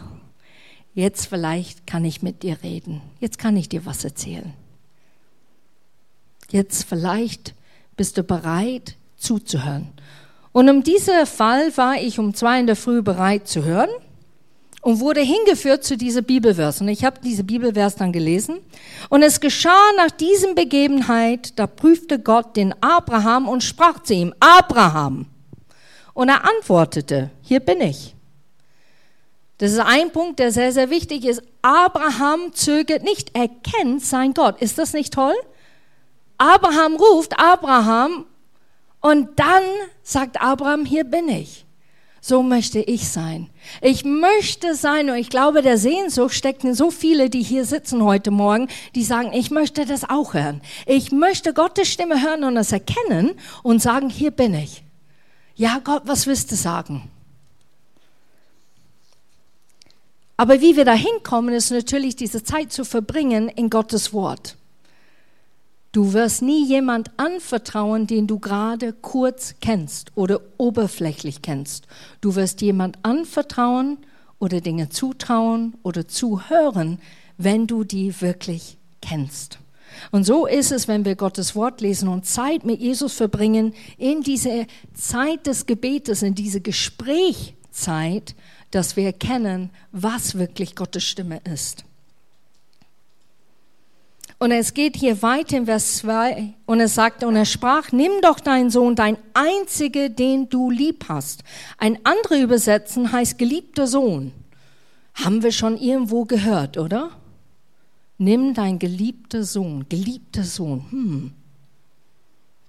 jetzt 0.94 1.28
vielleicht 1.28 1.88
kann 1.88 2.06
ich 2.06 2.22
mit 2.22 2.44
dir 2.44 2.58
reden. 2.64 3.02
Jetzt 3.20 3.40
kann 3.40 3.58
ich 3.58 3.70
dir 3.70 3.86
was 3.86 4.04
erzählen. 4.04 4.54
Jetzt 6.52 6.84
vielleicht 6.84 7.54
bist 7.96 8.18
du 8.18 8.24
bereit 8.24 8.98
zuzuhören. 9.18 9.90
Und 10.52 10.70
um 10.70 10.84
diesen 10.84 11.26
Fall 11.26 11.76
war 11.78 11.96
ich 11.96 12.20
um 12.20 12.34
zwei 12.34 12.60
in 12.60 12.68
der 12.68 12.76
Früh 12.76 13.02
bereit 13.02 13.48
zu 13.48 13.64
hören 13.64 13.90
und 14.82 15.00
wurde 15.00 15.22
hingeführt 15.22 15.84
zu 15.84 15.96
dieser 15.96 16.24
Bibelvers. 16.24 16.82
Und 16.82 16.88
ich 16.88 17.06
habe 17.06 17.20
diese 17.24 17.44
Bibelvers 17.44 17.96
dann 17.96 18.12
gelesen. 18.12 18.60
Und 19.10 19.22
es 19.22 19.40
geschah 19.40 19.92
nach 19.98 20.12
diesem 20.12 20.56
Begebenheit, 20.56 21.58
da 21.58 21.68
prüfte 21.68 22.20
Gott 22.20 22.56
den 22.58 22.74
Abraham 22.82 23.48
und 23.48 23.64
sprach 23.64 24.02
zu 24.02 24.14
ihm, 24.14 24.34
Abraham. 24.40 25.28
Und 26.14 26.30
er 26.30 26.44
antwortete, 26.44 27.30
hier 27.42 27.60
bin 27.60 27.80
ich. 27.80 28.16
Das 29.60 29.72
ist 29.72 29.80
ein 29.80 30.12
Punkt, 30.12 30.40
der 30.40 30.52
sehr, 30.52 30.72
sehr 30.72 30.90
wichtig 30.90 31.24
ist. 31.26 31.44
Abraham 31.62 32.52
zögert 32.54 33.04
nicht, 33.04 33.36
er 33.36 33.48
kennt 33.48 34.04
sein 34.04 34.34
Gott. 34.34 34.60
Ist 34.60 34.80
das 34.80 34.94
nicht 34.94 35.14
toll? 35.14 35.36
Abraham 36.40 36.96
ruft 36.96 37.40
Abraham 37.40 38.26
und 39.00 39.40
dann 39.40 39.64
sagt 40.02 40.42
Abraham, 40.42 40.86
hier 40.86 41.04
bin 41.04 41.30
ich. 41.30 41.66
So 42.24 42.44
möchte 42.44 42.80
ich 42.80 43.10
sein. 43.10 43.50
Ich 43.82 44.06
möchte 44.06 44.76
sein, 44.76 45.10
und 45.10 45.16
ich 45.16 45.32
glaube, 45.32 45.64
der 45.64 45.80
Sehnsucht 45.80 46.36
steckt 46.36 46.64
in 46.64 46.76
so 46.76 46.92
viele, 46.92 47.32
die 47.32 47.42
hier 47.42 47.66
sitzen 47.66 48.04
heute 48.04 48.30
Morgen, 48.30 48.68
die 48.94 49.04
sagen, 49.04 49.34
ich 49.34 49.50
möchte 49.50 49.88
das 49.88 50.08
auch 50.08 50.36
hören. 50.36 50.62
Ich 50.86 51.12
möchte 51.12 51.52
Gottes 51.52 51.88
Stimme 51.88 52.22
hören 52.22 52.44
und 52.44 52.58
es 52.58 52.72
erkennen 52.72 53.32
und 53.64 53.82
sagen, 53.82 54.12
hier 54.12 54.30
bin 54.30 54.54
ich. 54.54 54.84
Ja, 55.56 55.80
Gott, 55.84 56.04
was 56.06 56.28
willst 56.28 56.52
du 56.52 56.56
sagen? 56.56 57.10
Aber 60.38 60.62
wie 60.62 60.76
wir 60.76 60.86
da 60.86 60.94
hinkommen, 60.94 61.56
ist 61.56 61.72
natürlich 61.72 62.16
diese 62.16 62.44
Zeit 62.44 62.72
zu 62.72 62.86
verbringen 62.86 63.50
in 63.50 63.72
Gottes 63.72 64.14
Wort. 64.14 64.58
Du 65.92 66.14
wirst 66.14 66.42
nie 66.42 66.66
jemand 66.66 67.12
anvertrauen, 67.18 68.08
den 68.08 68.26
du 68.26 68.40
gerade 68.40 68.94
kurz 68.94 69.56
kennst 69.60 70.12
oder 70.16 70.40
oberflächlich 70.58 71.42
kennst. 71.42 71.86
Du 72.22 72.36
wirst 72.36 72.62
jemand 72.62 73.00
anvertrauen 73.04 73.98
oder 74.40 74.62
Dinge 74.62 74.88
zutrauen 74.88 75.76
oder 75.84 76.08
zuhören, 76.08 77.00
wenn 77.38 77.68
du 77.68 77.84
die 77.84 78.22
wirklich 78.22 78.78
kennst. 79.02 79.60
Und 80.12 80.24
so 80.24 80.46
ist 80.46 80.72
es, 80.72 80.88
wenn 80.88 81.04
wir 81.04 81.16
Gottes 81.16 81.58
Wort 81.58 81.82
lesen 81.82 82.08
und 82.08 82.26
Zeit 82.26 82.64
mit 82.64 82.80
Jesus 82.80 83.14
verbringen, 83.14 83.74
in 83.98 84.22
diese 84.22 84.68
Zeit 84.94 85.46
des 85.46 85.66
Gebetes, 85.66 86.22
in 86.22 86.36
diese 86.36 86.62
Gesprächzeit, 86.62 88.34
dass 88.72 88.96
wir 88.96 89.04
erkennen, 89.04 89.72
was 89.92 90.36
wirklich 90.36 90.78
Gottes 90.78 91.04
Stimme 91.04 91.42
ist. 91.54 91.84
Und 94.42 94.50
es 94.50 94.74
geht 94.74 94.98
hier 94.98 95.22
weiter 95.22 95.56
in 95.56 95.68
Vers 95.68 95.98
2 95.98 96.56
und 96.66 96.80
es 96.80 96.96
sagt, 96.96 97.24
und 97.24 97.36
er 97.36 97.46
sprach, 97.46 97.92
nimm 97.92 98.12
doch 98.24 98.40
deinen 98.40 98.72
Sohn, 98.72 98.96
dein 98.96 99.18
einziger, 99.36 100.10
den 100.10 100.50
du 100.50 100.72
lieb 100.72 101.06
hast. 101.08 101.44
Ein 101.78 102.00
andere 102.06 102.42
Übersetzen 102.42 103.12
heißt 103.12 103.38
geliebter 103.38 103.86
Sohn. 103.86 104.32
Haben 105.14 105.44
wir 105.44 105.52
schon 105.52 105.78
irgendwo 105.78 106.26
gehört, 106.26 106.80
oder? 106.80 107.12
Nimm 108.18 108.56
dein 108.56 108.80
geliebter 108.80 109.44
Sohn, 109.44 109.86
geliebter 109.88 110.44
Sohn. 110.44 110.88
Hm. 110.90 111.34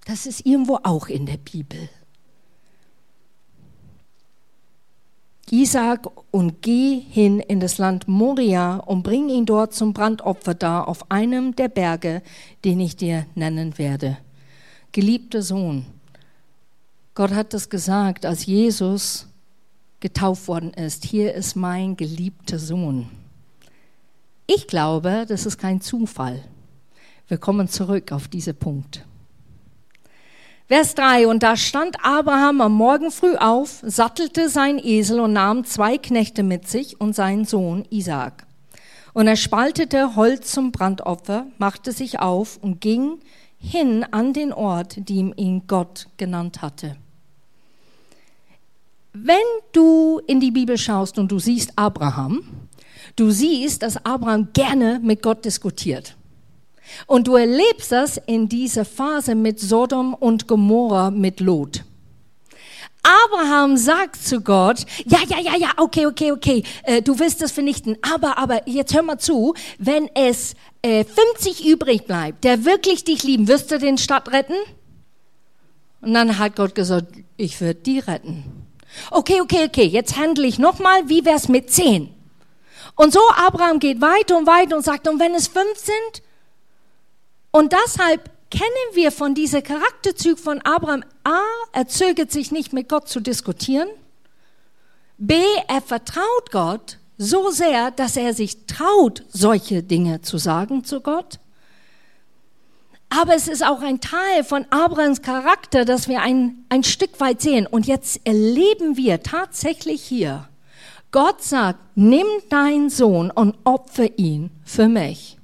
Das 0.04 0.26
ist 0.26 0.44
irgendwo 0.44 0.78
auch 0.82 1.08
in 1.08 1.24
der 1.24 1.38
Bibel. 1.38 1.88
Isaac 5.52 6.08
und 6.30 6.62
geh 6.62 6.98
hin 6.98 7.38
in 7.38 7.60
das 7.60 7.76
Land 7.76 8.08
Moria 8.08 8.76
und 8.76 9.02
bring 9.02 9.28
ihn 9.28 9.44
dort 9.44 9.74
zum 9.74 9.92
Brandopfer 9.92 10.54
dar 10.54 10.88
auf 10.88 11.10
einem 11.10 11.54
der 11.54 11.68
Berge, 11.68 12.22
den 12.64 12.80
ich 12.80 12.96
dir 12.96 13.26
nennen 13.34 13.76
werde. 13.76 14.16
Geliebter 14.92 15.42
Sohn, 15.42 15.84
Gott 17.14 17.32
hat 17.32 17.52
das 17.52 17.68
gesagt, 17.68 18.24
als 18.24 18.46
Jesus 18.46 19.28
getauft 20.00 20.48
worden 20.48 20.72
ist. 20.72 21.04
Hier 21.04 21.34
ist 21.34 21.54
mein 21.54 21.98
geliebter 21.98 22.58
Sohn. 22.58 23.10
Ich 24.46 24.66
glaube, 24.66 25.26
das 25.28 25.44
ist 25.44 25.58
kein 25.58 25.82
Zufall. 25.82 26.42
Wir 27.28 27.36
kommen 27.36 27.68
zurück 27.68 28.10
auf 28.10 28.26
diesen 28.26 28.56
Punkt. 28.56 29.04
Vers 30.72 30.94
3, 30.94 31.26
und 31.26 31.42
da 31.42 31.54
stand 31.54 31.98
Abraham 32.02 32.62
am 32.62 32.72
Morgen 32.72 33.10
früh 33.10 33.36
auf, 33.36 33.82
sattelte 33.82 34.48
sein 34.48 34.78
Esel 34.82 35.20
und 35.20 35.34
nahm 35.34 35.66
zwei 35.66 35.98
Knechte 35.98 36.42
mit 36.42 36.66
sich 36.66 36.98
und 36.98 37.14
seinen 37.14 37.44
Sohn 37.44 37.84
Isaak. 37.90 38.46
Und 39.12 39.26
er 39.26 39.36
spaltete 39.36 40.16
Holz 40.16 40.50
zum 40.50 40.72
Brandopfer, 40.72 41.46
machte 41.58 41.92
sich 41.92 42.20
auf 42.20 42.56
und 42.62 42.80
ging 42.80 43.18
hin 43.58 44.06
an 44.12 44.32
den 44.32 44.50
Ort, 44.50 45.10
den 45.10 45.34
ihn 45.34 45.64
Gott 45.66 46.08
genannt 46.16 46.62
hatte. 46.62 46.96
Wenn 49.12 49.36
du 49.72 50.22
in 50.26 50.40
die 50.40 50.52
Bibel 50.52 50.78
schaust 50.78 51.18
und 51.18 51.30
du 51.30 51.38
siehst 51.38 51.72
Abraham, 51.76 52.44
du 53.16 53.30
siehst, 53.30 53.82
dass 53.82 54.06
Abraham 54.06 54.54
gerne 54.54 55.00
mit 55.02 55.22
Gott 55.22 55.44
diskutiert. 55.44 56.16
Und 57.06 57.26
du 57.26 57.36
erlebst 57.36 57.92
das 57.92 58.20
in 58.26 58.48
dieser 58.48 58.84
Phase 58.84 59.34
mit 59.34 59.60
Sodom 59.60 60.14
und 60.14 60.46
Gomorra 60.46 61.10
mit 61.10 61.40
Lot. 61.40 61.84
Abraham 63.02 63.76
sagt 63.76 64.22
zu 64.22 64.40
Gott, 64.40 64.84
ja, 65.06 65.18
ja, 65.28 65.40
ja, 65.40 65.56
ja, 65.56 65.70
okay, 65.76 66.06
okay, 66.06 66.30
okay, 66.30 66.62
äh, 66.84 67.02
du 67.02 67.18
willst 67.18 67.42
das 67.42 67.50
vernichten, 67.50 67.96
aber, 68.00 68.38
aber 68.38 68.68
jetzt 68.68 68.94
hör 68.94 69.02
mal 69.02 69.18
zu, 69.18 69.54
wenn 69.78 70.08
es 70.14 70.54
äh, 70.82 71.04
50 71.04 71.66
übrig 71.66 72.04
bleibt, 72.06 72.44
der 72.44 72.64
wirklich 72.64 73.02
dich 73.02 73.24
lieben, 73.24 73.48
wirst 73.48 73.72
du 73.72 73.78
den 73.78 73.98
Stadt 73.98 74.30
retten? 74.30 74.54
Und 76.00 76.14
dann 76.14 76.38
hat 76.38 76.54
Gott 76.54 76.74
gesagt, 76.74 77.08
ich 77.36 77.60
würde 77.60 77.80
die 77.80 77.98
retten. 77.98 78.44
Okay, 79.10 79.40
okay, 79.40 79.64
okay, 79.66 79.84
jetzt 79.84 80.16
handle 80.16 80.46
ich 80.46 80.58
nochmal, 80.58 81.08
wie 81.08 81.24
wär's 81.24 81.48
mit 81.48 81.70
10? 81.70 82.08
Und 82.94 83.12
so 83.12 83.20
Abraham 83.36 83.78
geht 83.78 84.00
weiter 84.00 84.36
und 84.36 84.46
weiter 84.46 84.76
und 84.76 84.84
sagt, 84.84 85.08
und 85.08 85.18
wenn 85.18 85.34
es 85.34 85.48
fünf 85.48 85.76
sind? 85.76 86.22
Und 87.52 87.72
deshalb 87.72 88.30
kennen 88.50 88.64
wir 88.94 89.12
von 89.12 89.34
dieser 89.34 89.62
Charakterzug 89.62 90.38
von 90.38 90.60
Abraham, 90.62 91.04
A, 91.22 91.40
er 91.72 91.86
zögert 91.86 92.32
sich 92.32 92.50
nicht 92.50 92.72
mit 92.72 92.88
Gott 92.88 93.08
zu 93.08 93.20
diskutieren, 93.20 93.88
B, 95.18 95.36
er 95.68 95.80
vertraut 95.80 96.50
Gott 96.50 96.98
so 97.16 97.50
sehr, 97.50 97.92
dass 97.92 98.16
er 98.16 98.34
sich 98.34 98.66
traut, 98.66 99.22
solche 99.28 99.82
Dinge 99.82 100.22
zu 100.22 100.38
sagen 100.38 100.82
zu 100.82 101.00
Gott. 101.00 101.38
Aber 103.08 103.34
es 103.34 103.46
ist 103.46 103.64
auch 103.64 103.82
ein 103.82 104.00
Teil 104.00 104.42
von 104.42 104.64
Abrahams 104.70 105.20
Charakter, 105.20 105.84
dass 105.84 106.08
wir 106.08 106.22
ein, 106.22 106.64
ein 106.70 106.82
Stück 106.82 107.20
weit 107.20 107.42
sehen. 107.42 107.66
Und 107.66 107.86
jetzt 107.86 108.26
erleben 108.26 108.96
wir 108.96 109.22
tatsächlich 109.22 110.02
hier, 110.02 110.48
Gott 111.10 111.42
sagt, 111.42 111.78
nimm 111.94 112.26
deinen 112.48 112.88
Sohn 112.88 113.30
und 113.30 113.54
opfer 113.64 114.18
ihn 114.18 114.50
für 114.64 114.88
mich. 114.88 115.36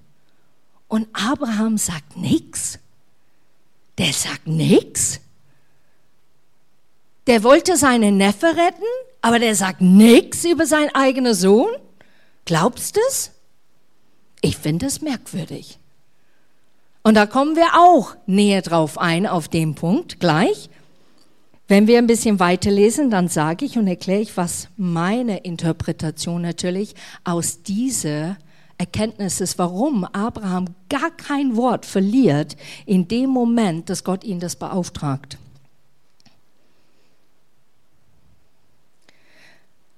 Und 0.89 1.09
Abraham 1.13 1.79
sagt 1.79 2.17
nichts. 2.17 2.79
Der 3.99 4.13
sagt 4.13 4.47
nichts. 4.47 5.21
Der 7.27 7.45
wollte 7.45 7.77
seinen 7.77 8.17
Neffe 8.17 8.47
retten, 8.47 8.85
aber 9.21 9.39
der 9.39 9.55
sagt 9.55 9.83
nichts 9.83 10.45
über 10.45 10.67
seinen 10.67 10.95
eigenen 10.95 11.35
Sohn. 11.35 11.71
Glaubst 12.47 12.97
du 12.97 13.01
es? 13.09 13.33
Ich 14.41 14.57
finde 14.57 14.87
es 14.87 15.03
merkwürdig. 15.03 15.79
Und 17.03 17.15
da 17.15 17.27
kommen 17.27 17.57
wir 17.57 17.75
auch 17.75 18.17
näher 18.27 18.63
drauf 18.63 18.99
ein, 18.99 19.27
auf 19.27 19.49
den 19.49 19.75
Punkt 19.75 20.21
gleich. 20.21 20.71
Wenn 21.67 21.87
wir 21.87 21.99
ein 21.99 22.07
bisschen 22.07 22.41
weiterlesen, 22.41 23.11
dann 23.11 23.29
sage 23.29 23.67
ich 23.67 23.77
und 23.77 23.87
erkläre 23.87 24.23
ich, 24.23 24.39
was 24.39 24.69
meine 24.79 25.39
Interpretation 25.39 26.41
natürlich 26.41 26.95
aus 27.25 27.63
dieser 27.63 28.39
Erkenntnis 28.79 29.41
ist, 29.41 29.59
warum 29.59 30.05
Abraham 30.05 30.67
gar 30.89 31.11
kein 31.11 31.57
Wort 31.57 31.85
verliert 31.85 32.57
in 32.87 33.09
dem 33.09 33.31
Moment, 33.31 33.91
dass 33.91 34.05
Gott 34.05 34.25
ihn 34.25 34.41
das 34.41 34.57
beauftragt. 34.57 35.37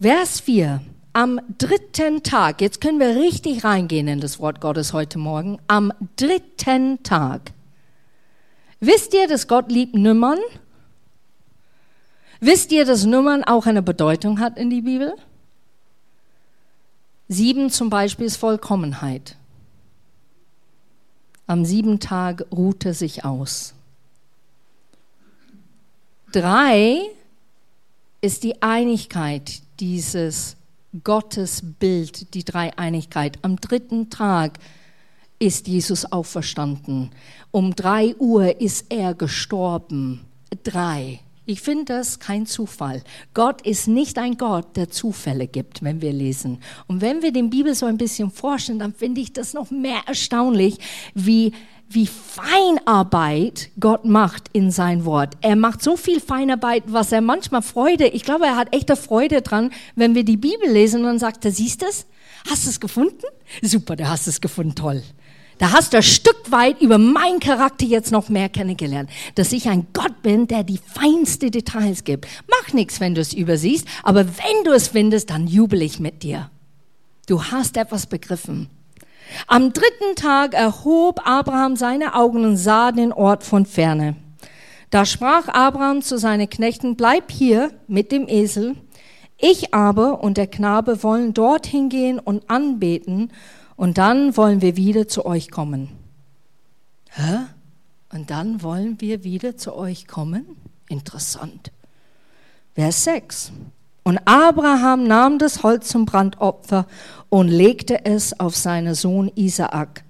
Vers 0.00 0.40
4. 0.40 0.80
Am 1.12 1.40
dritten 1.58 2.22
Tag, 2.22 2.60
jetzt 2.60 2.80
können 2.80 3.00
wir 3.00 3.16
richtig 3.16 3.64
reingehen 3.64 4.08
in 4.08 4.20
das 4.20 4.38
Wort 4.38 4.60
Gottes 4.60 4.92
heute 4.92 5.18
Morgen, 5.18 5.58
am 5.66 5.92
dritten 6.16 7.02
Tag 7.02 7.52
Wisst 8.80 9.12
ihr, 9.12 9.28
dass 9.28 9.46
Gott 9.46 9.70
liebt 9.70 9.94
Nummern? 9.94 10.38
Wisst 12.40 12.72
ihr, 12.72 12.86
dass 12.86 13.04
Nummern 13.04 13.44
auch 13.44 13.66
eine 13.66 13.82
Bedeutung 13.82 14.40
hat 14.40 14.56
in 14.56 14.70
die 14.70 14.80
Bibel? 14.80 15.14
Sieben 17.32 17.70
zum 17.70 17.90
Beispiel 17.90 18.26
ist 18.26 18.38
Vollkommenheit. 18.38 19.36
Am 21.46 21.64
sieben 21.64 22.00
Tag 22.00 22.44
ruhte 22.50 22.92
sich 22.92 23.24
aus. 23.24 23.72
Drei 26.32 27.02
ist 28.20 28.42
die 28.42 28.60
Einigkeit 28.62 29.62
dieses 29.78 30.56
Gottesbild, 31.04 32.34
die 32.34 32.44
Dreieinigkeit. 32.44 33.38
Am 33.42 33.60
dritten 33.60 34.10
Tag 34.10 34.58
ist 35.38 35.68
Jesus 35.68 36.10
auferstanden. 36.10 37.12
Um 37.52 37.76
drei 37.76 38.16
Uhr 38.16 38.60
ist 38.60 38.86
er 38.88 39.14
gestorben. 39.14 40.26
Drei. 40.64 41.20
Ich 41.46 41.62
finde 41.62 41.86
das 41.86 42.20
kein 42.20 42.46
Zufall. 42.46 43.02
Gott 43.34 43.62
ist 43.62 43.88
nicht 43.88 44.18
ein 44.18 44.36
Gott, 44.36 44.76
der 44.76 44.90
Zufälle 44.90 45.46
gibt, 45.46 45.82
wenn 45.82 46.00
wir 46.00 46.12
lesen. 46.12 46.58
Und 46.86 47.00
wenn 47.00 47.22
wir 47.22 47.32
den 47.32 47.50
Bibel 47.50 47.74
so 47.74 47.86
ein 47.86 47.96
bisschen 47.96 48.30
forschen, 48.30 48.78
dann 48.78 48.94
finde 48.94 49.20
ich 49.20 49.32
das 49.32 49.54
noch 49.54 49.70
mehr 49.70 50.02
erstaunlich, 50.06 50.78
wie 51.14 51.52
wie 51.92 52.06
Feinarbeit 52.06 53.70
Gott 53.80 54.04
macht 54.04 54.44
in 54.52 54.70
sein 54.70 55.04
Wort. 55.04 55.36
Er 55.40 55.56
macht 55.56 55.82
so 55.82 55.96
viel 55.96 56.20
Feinarbeit, 56.20 56.84
was 56.86 57.10
er 57.10 57.20
manchmal 57.20 57.62
Freude, 57.62 58.06
ich 58.06 58.22
glaube, 58.22 58.46
er 58.46 58.54
hat 58.54 58.72
echte 58.72 58.94
Freude 58.94 59.42
dran, 59.42 59.72
wenn 59.96 60.14
wir 60.14 60.24
die 60.24 60.36
Bibel 60.36 60.70
lesen 60.70 61.00
und 61.00 61.06
dann 61.06 61.18
sagt 61.18 61.44
er, 61.44 61.50
siehst 61.50 61.82
du 61.82 61.86
es? 61.86 62.06
Hast 62.48 62.64
du 62.64 62.70
es 62.70 62.78
gefunden? 62.78 63.26
Super, 63.60 63.96
du 63.96 64.08
hast 64.08 64.28
es 64.28 64.40
gefunden, 64.40 64.76
toll. 64.76 65.02
Da 65.60 65.72
hast 65.72 65.92
du 65.92 65.98
ein 65.98 66.02
Stück 66.02 66.50
weit 66.50 66.80
über 66.80 66.96
meinen 66.96 67.38
Charakter 67.38 67.84
jetzt 67.84 68.12
noch 68.12 68.30
mehr 68.30 68.48
kennengelernt, 68.48 69.10
dass 69.34 69.52
ich 69.52 69.68
ein 69.68 69.88
Gott 69.92 70.22
bin, 70.22 70.48
der 70.48 70.64
die 70.64 70.78
feinste 70.78 71.50
Details 71.50 72.04
gibt. 72.04 72.26
Mach 72.48 72.72
nichts, 72.72 72.98
wenn 72.98 73.14
du 73.14 73.20
es 73.20 73.34
übersiehst, 73.34 73.86
aber 74.02 74.26
wenn 74.26 74.64
du 74.64 74.72
es 74.72 74.88
findest, 74.88 75.28
dann 75.28 75.46
jubel 75.46 75.82
ich 75.82 76.00
mit 76.00 76.22
dir. 76.22 76.50
Du 77.26 77.44
hast 77.44 77.76
etwas 77.76 78.06
begriffen. 78.06 78.70
Am 79.46 79.74
dritten 79.74 80.16
Tag 80.16 80.54
erhob 80.54 81.20
Abraham 81.28 81.76
seine 81.76 82.14
Augen 82.14 82.46
und 82.46 82.56
sah 82.56 82.90
den 82.90 83.12
Ort 83.12 83.44
von 83.44 83.66
ferne. 83.66 84.16
Da 84.88 85.04
sprach 85.04 85.46
Abraham 85.48 86.00
zu 86.00 86.16
seinen 86.16 86.48
Knechten, 86.48 86.96
bleib 86.96 87.30
hier 87.30 87.70
mit 87.86 88.12
dem 88.12 88.28
Esel. 88.28 88.76
Ich 89.36 89.74
aber 89.74 90.24
und 90.24 90.38
der 90.38 90.46
Knabe 90.46 91.02
wollen 91.02 91.34
dorthin 91.34 91.90
gehen 91.90 92.18
und 92.18 92.48
anbeten, 92.48 93.30
und 93.80 93.96
dann 93.96 94.36
wollen 94.36 94.60
wir 94.60 94.76
wieder 94.76 95.08
zu 95.08 95.24
euch 95.24 95.50
kommen. 95.50 95.88
Hä? 97.12 97.46
Und 98.12 98.28
dann 98.28 98.62
wollen 98.62 99.00
wir 99.00 99.24
wieder 99.24 99.56
zu 99.56 99.74
euch 99.74 100.06
kommen? 100.06 100.44
Interessant. 100.90 101.72
Vers 102.74 103.04
6. 103.04 103.52
Und 104.02 104.18
Abraham 104.26 105.04
nahm 105.04 105.38
das 105.38 105.62
Holz 105.62 105.88
zum 105.88 106.04
Brandopfer 106.04 106.86
und 107.30 107.48
legte 107.48 108.04
es 108.04 108.38
auf 108.38 108.54
seinen 108.54 108.94
Sohn 108.94 109.32
Isaak. 109.34 110.04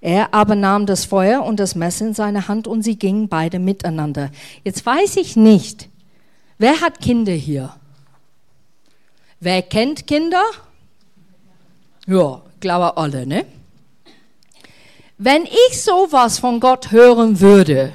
Er 0.00 0.34
aber 0.34 0.56
nahm 0.56 0.86
das 0.86 1.04
Feuer 1.04 1.44
und 1.44 1.60
das 1.60 1.76
Messer 1.76 2.08
in 2.08 2.14
seine 2.14 2.48
Hand 2.48 2.66
und 2.66 2.82
sie 2.82 2.98
gingen 2.98 3.28
beide 3.28 3.60
miteinander. 3.60 4.32
Jetzt 4.64 4.84
weiß 4.84 5.16
ich 5.18 5.36
nicht, 5.36 5.88
wer 6.58 6.80
hat 6.80 7.00
Kinder 7.00 7.34
hier? 7.34 7.72
Wer 9.38 9.62
kennt 9.62 10.08
Kinder? 10.08 10.42
Ja, 12.08 12.42
glaube 12.62 12.96
alle, 12.96 13.26
ne? 13.26 13.44
Wenn 15.18 15.44
ich 15.44 15.82
sowas 15.82 16.38
von 16.38 16.58
Gott 16.58 16.90
hören 16.90 17.40
würde, 17.40 17.92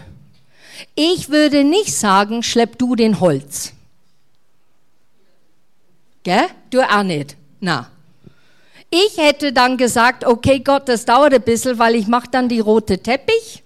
ich 0.93 1.29
würde 1.29 1.63
nicht 1.63 1.95
sagen, 1.95 2.43
schlepp 2.43 2.77
du 2.77 2.95
den 2.95 3.19
Holz. 3.19 3.73
Gell? 6.21 6.45
Du 6.69 6.81
auch 6.81 7.03
nicht. 7.03 7.35
Na. 7.59 7.89
Ich 8.89 9.17
hätte 9.17 9.51
dann 9.51 9.77
gesagt, 9.77 10.23
okay 10.25 10.59
Gott, 10.59 10.87
das 10.87 11.05
dauert 11.05 11.33
ein 11.33 11.41
bisschen, 11.41 11.79
weil 11.79 11.95
ich 11.95 12.07
mache 12.07 12.29
dann 12.31 12.47
die 12.47 12.59
rote 12.59 12.99
Teppich 12.99 13.63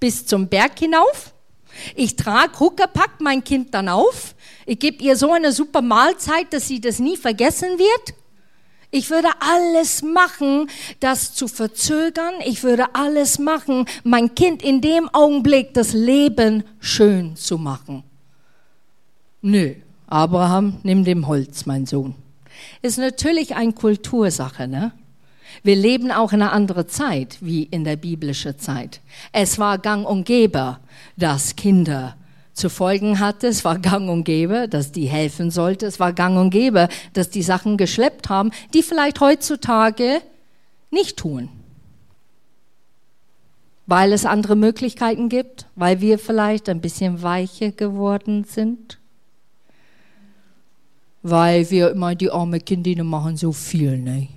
bis 0.00 0.26
zum 0.26 0.48
Berg 0.48 0.78
hinauf. 0.78 1.32
Ich 1.94 2.16
trage 2.16 2.58
Huckepack 2.58 3.20
mein 3.20 3.44
Kind 3.44 3.72
dann 3.72 3.88
auf. 3.88 4.34
Ich 4.66 4.78
gebe 4.78 5.02
ihr 5.02 5.16
so 5.16 5.32
eine 5.32 5.52
super 5.52 5.80
Mahlzeit, 5.80 6.52
dass 6.52 6.68
sie 6.68 6.80
das 6.80 6.98
nie 6.98 7.16
vergessen 7.16 7.78
wird. 7.78 8.14
Ich 8.90 9.10
würde 9.10 9.28
alles 9.40 10.02
machen, 10.02 10.70
das 11.00 11.34
zu 11.34 11.46
verzögern. 11.46 12.34
Ich 12.44 12.62
würde 12.62 12.94
alles 12.94 13.38
machen, 13.38 13.84
mein 14.02 14.34
Kind 14.34 14.62
in 14.62 14.80
dem 14.80 15.08
Augenblick 15.12 15.74
das 15.74 15.92
Leben 15.92 16.64
schön 16.80 17.36
zu 17.36 17.58
machen. 17.58 18.02
Nö, 19.42 19.74
Abraham, 20.06 20.80
nimm 20.82 21.04
dem 21.04 21.26
Holz, 21.26 21.66
mein 21.66 21.84
Sohn. 21.84 22.14
Ist 22.80 22.98
natürlich 22.98 23.54
eine 23.54 23.72
Kultursache, 23.72 24.66
ne? 24.66 24.92
Wir 25.62 25.76
leben 25.76 26.10
auch 26.10 26.32
in 26.32 26.42
einer 26.42 26.52
anderen 26.52 26.88
Zeit 26.88 27.38
wie 27.40 27.64
in 27.64 27.84
der 27.84 27.96
biblischen 27.96 28.58
Zeit. 28.58 29.00
Es 29.32 29.58
war 29.58 29.78
gang 29.78 30.06
und 30.06 30.24
gäbe, 30.24 30.78
dass 31.16 31.56
Kinder 31.56 32.16
zu 32.58 32.68
folgen 32.68 33.20
hatte. 33.20 33.46
Es 33.46 33.64
war 33.64 33.78
gang 33.78 34.08
und 34.08 34.24
gäbe, 34.24 34.68
dass 34.68 34.92
die 34.92 35.06
helfen 35.06 35.50
sollte. 35.50 35.86
Es 35.86 35.98
war 35.98 36.12
gang 36.12 36.36
und 36.36 36.50
gäbe, 36.50 36.88
dass 37.12 37.30
die 37.30 37.42
Sachen 37.42 37.76
geschleppt 37.76 38.28
haben, 38.28 38.50
die 38.74 38.82
vielleicht 38.82 39.20
heutzutage 39.20 40.20
nicht 40.90 41.16
tun. 41.16 41.48
Weil 43.86 44.12
es 44.12 44.26
andere 44.26 44.56
Möglichkeiten 44.56 45.28
gibt, 45.28 45.66
weil 45.74 46.00
wir 46.00 46.18
vielleicht 46.18 46.68
ein 46.68 46.80
bisschen 46.80 47.22
weicher 47.22 47.70
geworden 47.70 48.44
sind 48.44 48.98
weil 51.22 51.68
wir 51.70 51.90
immer 51.90 52.14
die 52.14 52.30
armen 52.30 52.64
Kinder 52.64 53.02
machen 53.04 53.36
so 53.36 53.52
viel, 53.52 53.98
ne? 53.98 54.28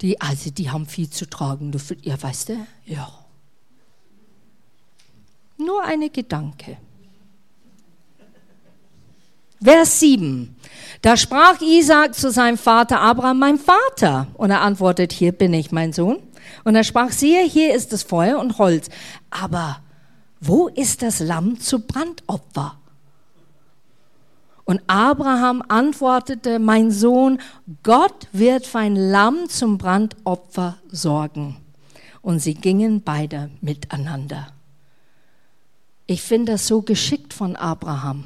Die, 0.00 0.20
also 0.20 0.50
die 0.50 0.68
haben 0.70 0.86
viel 0.86 1.08
zu 1.08 1.28
tragen. 1.28 1.72
Ja, 2.02 2.20
weißt 2.20 2.48
du? 2.48 2.66
Ja. 2.86 3.08
Nur 5.58 5.84
eine 5.84 6.10
Gedanke. 6.10 6.76
Vers 9.62 10.00
7. 10.00 10.56
Da 11.02 11.16
sprach 11.16 11.60
Isaac 11.60 12.14
zu 12.14 12.30
seinem 12.30 12.58
Vater 12.58 13.00
Abraham, 13.00 13.38
mein 13.38 13.58
Vater. 13.58 14.28
Und 14.34 14.50
er 14.50 14.60
antwortet, 14.60 15.12
hier 15.12 15.32
bin 15.32 15.54
ich, 15.54 15.72
mein 15.72 15.92
Sohn. 15.92 16.18
Und 16.64 16.74
er 16.74 16.84
sprach, 16.84 17.10
siehe, 17.10 17.44
hier 17.44 17.74
ist 17.74 17.92
das 17.92 18.02
Feuer 18.02 18.38
und 18.38 18.58
Holz. 18.58 18.88
Aber 19.30 19.78
wo 20.40 20.68
ist 20.68 21.02
das 21.02 21.20
Lamm 21.20 21.60
zu 21.60 21.80
Brandopfer? 21.80 22.76
Und 24.64 24.80
Abraham 24.86 25.62
antwortete, 25.68 26.58
mein 26.58 26.90
Sohn, 26.90 27.40
Gott 27.82 28.28
wird 28.32 28.66
für 28.66 28.78
ein 28.78 28.96
Lamm 28.96 29.48
zum 29.48 29.76
Brandopfer 29.76 30.78
sorgen. 30.88 31.56
Und 32.20 32.38
sie 32.38 32.54
gingen 32.54 33.02
beide 33.02 33.50
miteinander. 33.60 34.48
Ich 36.06 36.22
finde 36.22 36.52
das 36.52 36.66
so 36.66 36.82
geschickt 36.82 37.34
von 37.34 37.56
Abraham. 37.56 38.24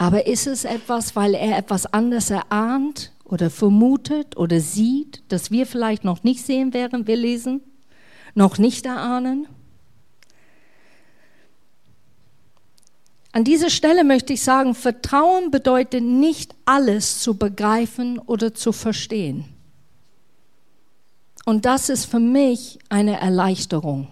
Aber 0.00 0.26
ist 0.26 0.46
es 0.46 0.64
etwas, 0.64 1.14
weil 1.14 1.34
er 1.34 1.58
etwas 1.58 1.84
anderes 1.84 2.30
erahnt 2.30 3.12
oder 3.22 3.50
vermutet 3.50 4.34
oder 4.34 4.58
sieht, 4.58 5.22
das 5.28 5.50
wir 5.50 5.66
vielleicht 5.66 6.04
noch 6.04 6.22
nicht 6.22 6.42
sehen, 6.42 6.72
während 6.72 7.06
wir 7.06 7.16
lesen, 7.16 7.60
noch 8.34 8.56
nicht 8.56 8.86
erahnen? 8.86 9.46
An 13.32 13.44
dieser 13.44 13.68
Stelle 13.68 14.02
möchte 14.02 14.32
ich 14.32 14.40
sagen, 14.40 14.74
Vertrauen 14.74 15.50
bedeutet 15.50 16.02
nicht 16.02 16.54
alles 16.64 17.20
zu 17.20 17.36
begreifen 17.36 18.18
oder 18.18 18.54
zu 18.54 18.72
verstehen. 18.72 19.44
Und 21.44 21.66
das 21.66 21.90
ist 21.90 22.06
für 22.06 22.20
mich 22.20 22.78
eine 22.88 23.20
Erleichterung. 23.20 24.08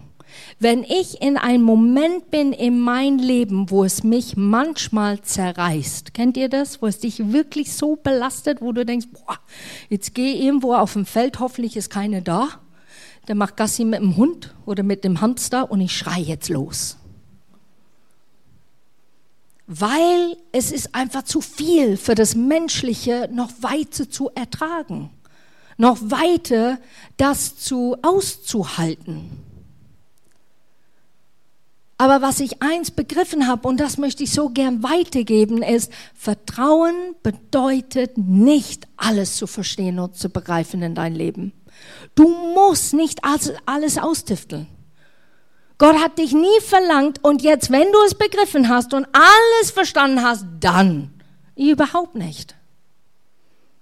Wenn 0.59 0.83
ich 0.83 1.21
in 1.21 1.37
einem 1.37 1.63
Moment 1.63 2.31
bin 2.31 2.51
in 2.51 2.79
mein 2.79 3.17
Leben, 3.17 3.69
wo 3.69 3.83
es 3.83 4.03
mich 4.03 4.35
manchmal 4.35 5.21
zerreißt, 5.21 6.13
kennt 6.13 6.35
ihr 6.37 6.49
das, 6.49 6.81
wo 6.81 6.87
es 6.87 6.99
dich 6.99 7.31
wirklich 7.31 7.73
so 7.73 7.95
belastet, 7.95 8.61
wo 8.61 8.71
du 8.71 8.85
denkst, 8.85 9.07
boah, 9.11 9.39
jetzt 9.89 10.13
geh 10.13 10.33
irgendwo 10.33 10.73
auf 10.73 10.93
dem 10.93 11.05
Feld, 11.05 11.39
hoffentlich 11.39 11.77
ist 11.77 11.89
keiner 11.89 12.21
da, 12.21 12.49
der 13.27 13.35
macht 13.35 13.57
Gassi 13.57 13.85
mit 13.85 14.01
dem 14.01 14.17
Hund 14.17 14.53
oder 14.65 14.83
mit 14.83 15.03
dem 15.03 15.21
Hamster 15.21 15.71
und 15.71 15.81
ich 15.81 15.95
schrei 15.95 16.19
jetzt 16.19 16.49
los. 16.49 16.97
Weil 19.67 20.35
es 20.51 20.71
ist 20.71 20.95
einfach 20.95 21.23
zu 21.23 21.41
viel 21.41 21.95
für 21.95 22.15
das 22.15 22.33
Menschliche 22.35 23.29
noch 23.31 23.51
weiter 23.61 24.09
zu 24.09 24.31
ertragen, 24.33 25.11
noch 25.77 25.99
weiter 26.01 26.79
das 27.17 27.55
zu 27.55 27.95
auszuhalten. 28.01 29.48
Aber 32.01 32.21
was 32.21 32.39
ich 32.39 32.61
eins 32.61 32.91
begriffen 32.91 33.45
habe, 33.45 33.67
und 33.67 33.77
das 33.77 33.97
möchte 33.97 34.23
ich 34.23 34.31
so 34.31 34.47
gern 34.47 34.83
weitergeben, 34.83 35.61
ist, 35.61 35.91
Vertrauen 36.15 36.95
bedeutet 37.23 38.17
nicht 38.17 38.87
alles 38.95 39.35
zu 39.35 39.47
verstehen 39.47 39.99
und 39.99 40.15
zu 40.15 40.29
begreifen 40.29 40.81
in 40.81 40.95
dein 40.95 41.13
Leben. 41.13 41.51
Du 42.15 42.29
musst 42.29 42.93
nicht 42.93 43.25
alles, 43.25 43.97
austifteln. 43.97 44.67
Gott 45.77 45.97
hat 45.97 46.19
dich 46.19 46.31
nie 46.31 46.61
verlangt 46.61 47.21
und 47.21 47.41
jetzt, 47.41 47.69
wenn 47.69 47.91
du 47.91 47.97
es 48.05 48.15
begriffen 48.15 48.69
hast 48.69 48.93
und 48.93 49.05
alles 49.11 49.71
verstanden 49.71 50.23
hast, 50.23 50.45
dann 50.61 51.13
überhaupt 51.57 52.15
nicht. 52.15 52.55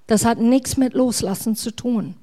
Das 0.08 0.26
hat 0.26 0.40
nichts 0.40 0.76
mit 0.76 0.96
Loslassen 0.96 1.56
zu 1.56 1.70
tun. 1.70 2.16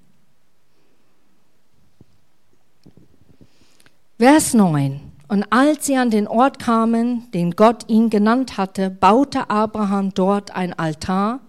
Vers 4.18 4.54
9. 4.54 5.13
Und 5.28 5.44
als 5.50 5.86
sie 5.86 5.96
an 5.96 6.10
den 6.10 6.28
Ort 6.28 6.58
kamen, 6.58 7.30
den 7.32 7.52
Gott 7.52 7.88
ihn 7.88 8.10
genannt 8.10 8.58
hatte, 8.58 8.90
baute 8.90 9.48
Abraham 9.48 10.12
dort 10.12 10.54
ein 10.54 10.72
Altar 10.72 11.40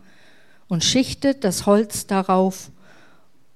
und 0.67 0.83
schichtet 0.83 1.43
das 1.43 1.65
Holz 1.65 2.07
darauf. 2.07 2.71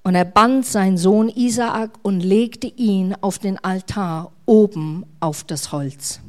Und 0.04 0.16
er 0.16 0.26
band 0.26 0.66
seinen 0.66 0.98
Sohn 0.98 1.30
Isaak 1.30 1.92
und 2.02 2.22
legte 2.22 2.68
ihn 2.68 3.16
auf 3.22 3.40
den 3.40 3.64
Altar 3.64 4.32
oben 4.46 5.06
auf 5.20 5.44
das 5.44 5.72
Holz. 5.72 6.20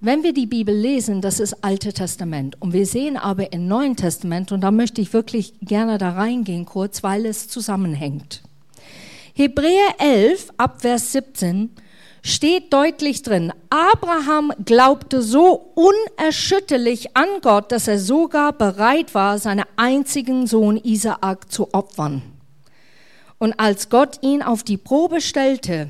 Wenn 0.00 0.22
wir 0.22 0.32
die 0.32 0.46
Bibel 0.46 0.74
lesen, 0.74 1.20
das 1.20 1.40
ist 1.40 1.64
Alte 1.64 1.92
Testament. 1.92 2.60
Und 2.62 2.72
wir 2.72 2.86
sehen 2.86 3.16
aber 3.16 3.52
im 3.52 3.66
Neuen 3.66 3.96
Testament, 3.96 4.52
und 4.52 4.60
da 4.60 4.70
möchte 4.70 5.00
ich 5.00 5.12
wirklich 5.12 5.54
gerne 5.60 5.98
da 5.98 6.10
reingehen 6.10 6.66
kurz, 6.66 7.02
weil 7.02 7.26
es 7.26 7.48
zusammenhängt. 7.48 8.42
Hebräer 9.34 9.96
11 9.98 10.52
ab 10.56 10.82
Vers 10.82 11.12
17 11.12 11.70
steht 12.28 12.72
deutlich 12.72 13.22
drin, 13.22 13.52
Abraham 13.70 14.52
glaubte 14.64 15.22
so 15.22 15.72
unerschütterlich 15.74 17.16
an 17.16 17.28
Gott, 17.42 17.72
dass 17.72 17.88
er 17.88 17.98
sogar 17.98 18.52
bereit 18.52 19.14
war, 19.14 19.38
seinen 19.38 19.64
einzigen 19.76 20.46
Sohn 20.46 20.76
Isaak 20.76 21.50
zu 21.50 21.72
opfern. 21.74 22.22
Und 23.38 23.58
als 23.58 23.88
Gott 23.88 24.18
ihn 24.22 24.42
auf 24.42 24.62
die 24.62 24.76
Probe 24.76 25.20
stellte, 25.20 25.88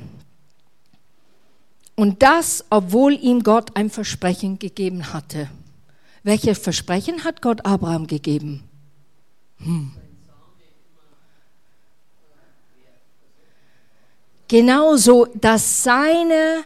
und 1.99 2.23
das, 2.23 2.63
obwohl 2.69 3.11
ihm 3.13 3.43
Gott 3.43 3.75
ein 3.75 3.89
Versprechen 3.89 4.57
gegeben 4.57 5.11
hatte. 5.11 5.49
Welches 6.23 6.57
Versprechen 6.57 7.25
hat 7.25 7.41
Gott 7.41 7.65
Abraham 7.65 8.07
gegeben? 8.07 8.63
Hm. 9.57 9.91
Genauso, 14.49 15.27
dass 15.35 15.83
seine 15.83 16.65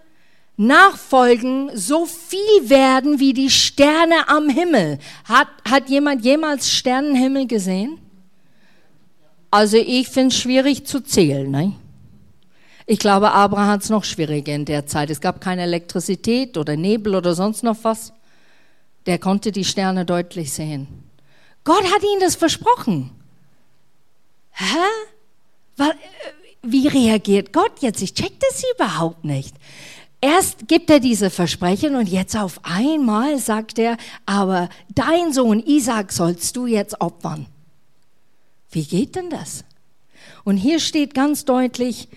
Nachfolgen 0.56 1.70
so 1.76 2.06
viel 2.06 2.70
werden 2.70 3.20
wie 3.20 3.34
die 3.34 3.50
Sterne 3.50 4.28
am 4.30 4.50
Himmel. 4.50 5.00
Hat, 5.26 5.50
hat 5.70 5.90
jemand 5.90 6.24
jemals 6.24 6.72
Sternenhimmel 6.72 7.46
gesehen? 7.46 8.00
Also 9.52 9.78
ich 9.78 10.08
finde 10.08 10.34
es 10.34 10.40
schwierig 10.40 10.88
zu 10.88 11.02
zählen. 11.02 11.52
Ne? 11.52 11.74
Ich 12.86 13.00
glaube, 13.00 13.32
Abraham 13.32 13.68
hat 13.68 13.84
es 13.84 13.90
noch 13.90 14.06
schwieriger 14.06 14.56
in 14.56 14.66
der 14.66 14.86
Zeit. 14.88 15.10
Es 15.10 15.20
gab 15.22 15.42
keine 15.42 15.64
Elektrizität 15.64 16.58
oder 16.58 16.78
Nebel 16.78 17.16
oder 17.16 17.36
sonst 17.36 17.64
noch 17.64 17.78
was. 17.84 18.14
Der 19.06 19.20
konnte 19.20 19.52
die 19.52 19.66
Sterne 19.66 20.06
deutlich 20.06 20.54
sehen. 20.54 20.88
Gott 21.66 21.84
hat 21.84 22.02
ihm 22.02 22.20
das 22.22 22.36
versprochen. 22.36 23.12
Hä? 24.52 24.78
Äh, 25.80 25.94
wie 26.64 26.88
reagiert 26.88 27.54
Gott 27.54 27.82
jetzt? 27.82 28.02
Ich 28.02 28.14
check 28.14 28.40
das 28.40 28.64
überhaupt 28.76 29.26
nicht. 29.26 29.56
Erst 30.22 30.70
gibt 30.70 30.90
er 30.90 31.02
diese 31.02 31.30
Versprechen 31.30 31.96
und 31.96 32.08
jetzt 32.08 32.38
auf 32.38 32.62
einmal 32.64 33.38
sagt 33.38 33.78
er, 33.78 33.98
aber 34.26 34.70
dein 34.96 35.34
Sohn 35.34 35.60
Isaac 35.60 36.14
sollst 36.14 36.56
du 36.56 36.66
jetzt 36.66 37.02
opfern. 37.02 37.46
Wie 38.72 38.86
geht 38.86 39.16
denn 39.16 39.30
das? 39.30 39.66
Und 40.46 40.56
hier 40.56 40.80
steht 40.80 41.14
ganz 41.14 41.44
deutlich, 41.44 42.08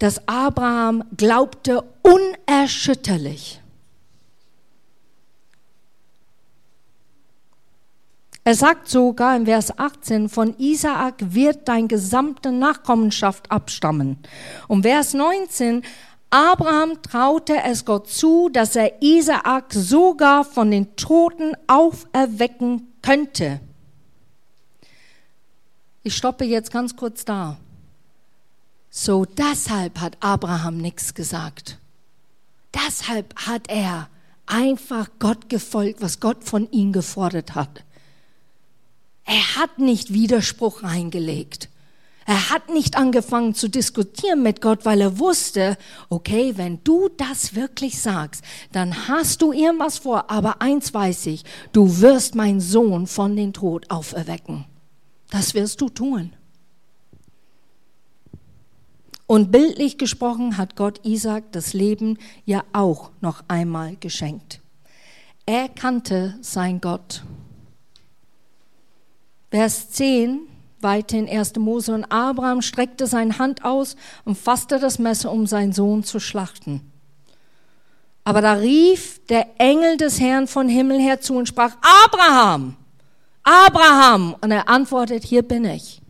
dass 0.00 0.26
Abraham 0.26 1.04
glaubte 1.16 1.84
unerschütterlich. 2.02 3.60
Er 8.50 8.56
sagt 8.56 8.88
sogar 8.88 9.36
in 9.36 9.44
Vers 9.44 9.78
18, 9.78 10.28
von 10.28 10.58
Isaak 10.58 11.14
wird 11.20 11.68
dein 11.68 11.86
gesamte 11.86 12.50
Nachkommenschaft 12.50 13.48
abstammen. 13.48 14.18
Und 14.66 14.82
Vers 14.82 15.14
19, 15.14 15.84
Abraham 16.30 17.00
traute 17.00 17.62
es 17.62 17.84
Gott 17.84 18.08
zu, 18.08 18.48
dass 18.48 18.74
er 18.74 19.00
Isaak 19.00 19.66
sogar 19.72 20.44
von 20.44 20.72
den 20.72 20.96
Toten 20.96 21.52
auferwecken 21.68 22.88
könnte. 23.02 23.60
Ich 26.02 26.16
stoppe 26.16 26.44
jetzt 26.44 26.72
ganz 26.72 26.96
kurz 26.96 27.24
da. 27.24 27.56
So 28.90 29.26
deshalb 29.26 30.00
hat 30.00 30.16
Abraham 30.18 30.78
nichts 30.78 31.14
gesagt. 31.14 31.78
Deshalb 32.74 33.32
hat 33.46 33.68
er 33.68 34.08
einfach 34.46 35.08
Gott 35.20 35.48
gefolgt, 35.48 36.02
was 36.02 36.18
Gott 36.18 36.42
von 36.42 36.68
ihm 36.72 36.92
gefordert 36.92 37.54
hat. 37.54 37.84
Er 39.30 39.54
hat 39.54 39.78
nicht 39.78 40.12
Widerspruch 40.12 40.82
reingelegt. 40.82 41.68
Er 42.26 42.50
hat 42.50 42.68
nicht 42.68 42.96
angefangen 42.96 43.54
zu 43.54 43.68
diskutieren 43.68 44.42
mit 44.42 44.60
Gott, 44.60 44.84
weil 44.84 45.00
er 45.00 45.20
wusste, 45.20 45.78
okay, 46.08 46.54
wenn 46.56 46.82
du 46.82 47.08
das 47.16 47.54
wirklich 47.54 48.02
sagst, 48.02 48.42
dann 48.72 49.06
hast 49.06 49.40
du 49.40 49.52
irgendwas 49.52 49.98
vor, 49.98 50.32
aber 50.32 50.60
eins 50.60 50.92
weiß 50.92 51.26
ich, 51.26 51.44
du 51.70 52.00
wirst 52.00 52.34
meinen 52.34 52.60
Sohn 52.60 53.06
von 53.06 53.36
den 53.36 53.52
Tod 53.52 53.88
auferwecken. 53.88 54.64
Das 55.30 55.54
wirst 55.54 55.80
du 55.80 55.88
tun. 55.90 56.32
Und 59.28 59.52
bildlich 59.52 59.96
gesprochen 59.96 60.56
hat 60.56 60.74
Gott 60.74 61.06
Isaac 61.06 61.52
das 61.52 61.72
Leben 61.72 62.18
ja 62.46 62.64
auch 62.72 63.12
noch 63.20 63.44
einmal 63.46 63.94
geschenkt. 63.94 64.60
Er 65.46 65.68
kannte 65.68 66.36
sein 66.40 66.80
Gott. 66.80 67.22
Vers 69.50 69.90
10, 69.90 70.40
weiter 70.80 71.18
in 71.18 71.28
1. 71.28 71.56
Mose, 71.56 71.92
und 71.92 72.04
Abraham 72.04 72.62
streckte 72.62 73.06
seine 73.06 73.38
Hand 73.38 73.64
aus 73.64 73.96
und 74.24 74.38
fasste 74.38 74.78
das 74.78 74.98
Messer, 74.98 75.32
um 75.32 75.46
seinen 75.46 75.72
Sohn 75.72 76.04
zu 76.04 76.20
schlachten. 76.20 76.90
Aber 78.22 78.42
da 78.42 78.52
rief 78.52 79.20
der 79.26 79.48
Engel 79.58 79.96
des 79.96 80.20
Herrn 80.20 80.46
von 80.46 80.68
Himmel 80.68 81.00
her 81.00 81.20
zu 81.20 81.34
und 81.34 81.48
sprach, 81.48 81.76
Abraham, 82.04 82.76
Abraham. 83.42 84.36
Und 84.40 84.50
er 84.50 84.68
antwortet, 84.68 85.24
hier 85.24 85.42
bin 85.42 85.64
ich. 85.64 86.00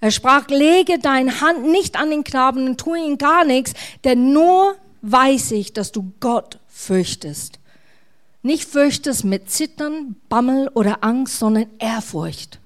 Er 0.00 0.10
sprach, 0.10 0.48
lege 0.48 0.98
deine 0.98 1.40
Hand 1.40 1.64
nicht 1.64 1.96
an 1.96 2.10
den 2.10 2.24
Knaben 2.24 2.66
und 2.66 2.78
tue 2.78 2.98
ihm 2.98 3.18
gar 3.18 3.44
nichts, 3.44 3.72
denn 4.04 4.32
nur 4.32 4.76
weiß 5.02 5.52
ich, 5.52 5.72
dass 5.72 5.92
du 5.92 6.12
Gott 6.20 6.58
fürchtest. 6.68 7.58
Nicht 8.42 8.68
fürchtest 8.68 9.24
mit 9.24 9.50
Zittern, 9.50 10.16
Bammel 10.28 10.68
oder 10.74 11.04
Angst, 11.04 11.38
sondern 11.38 11.66
Ehrfurcht. 11.78 12.58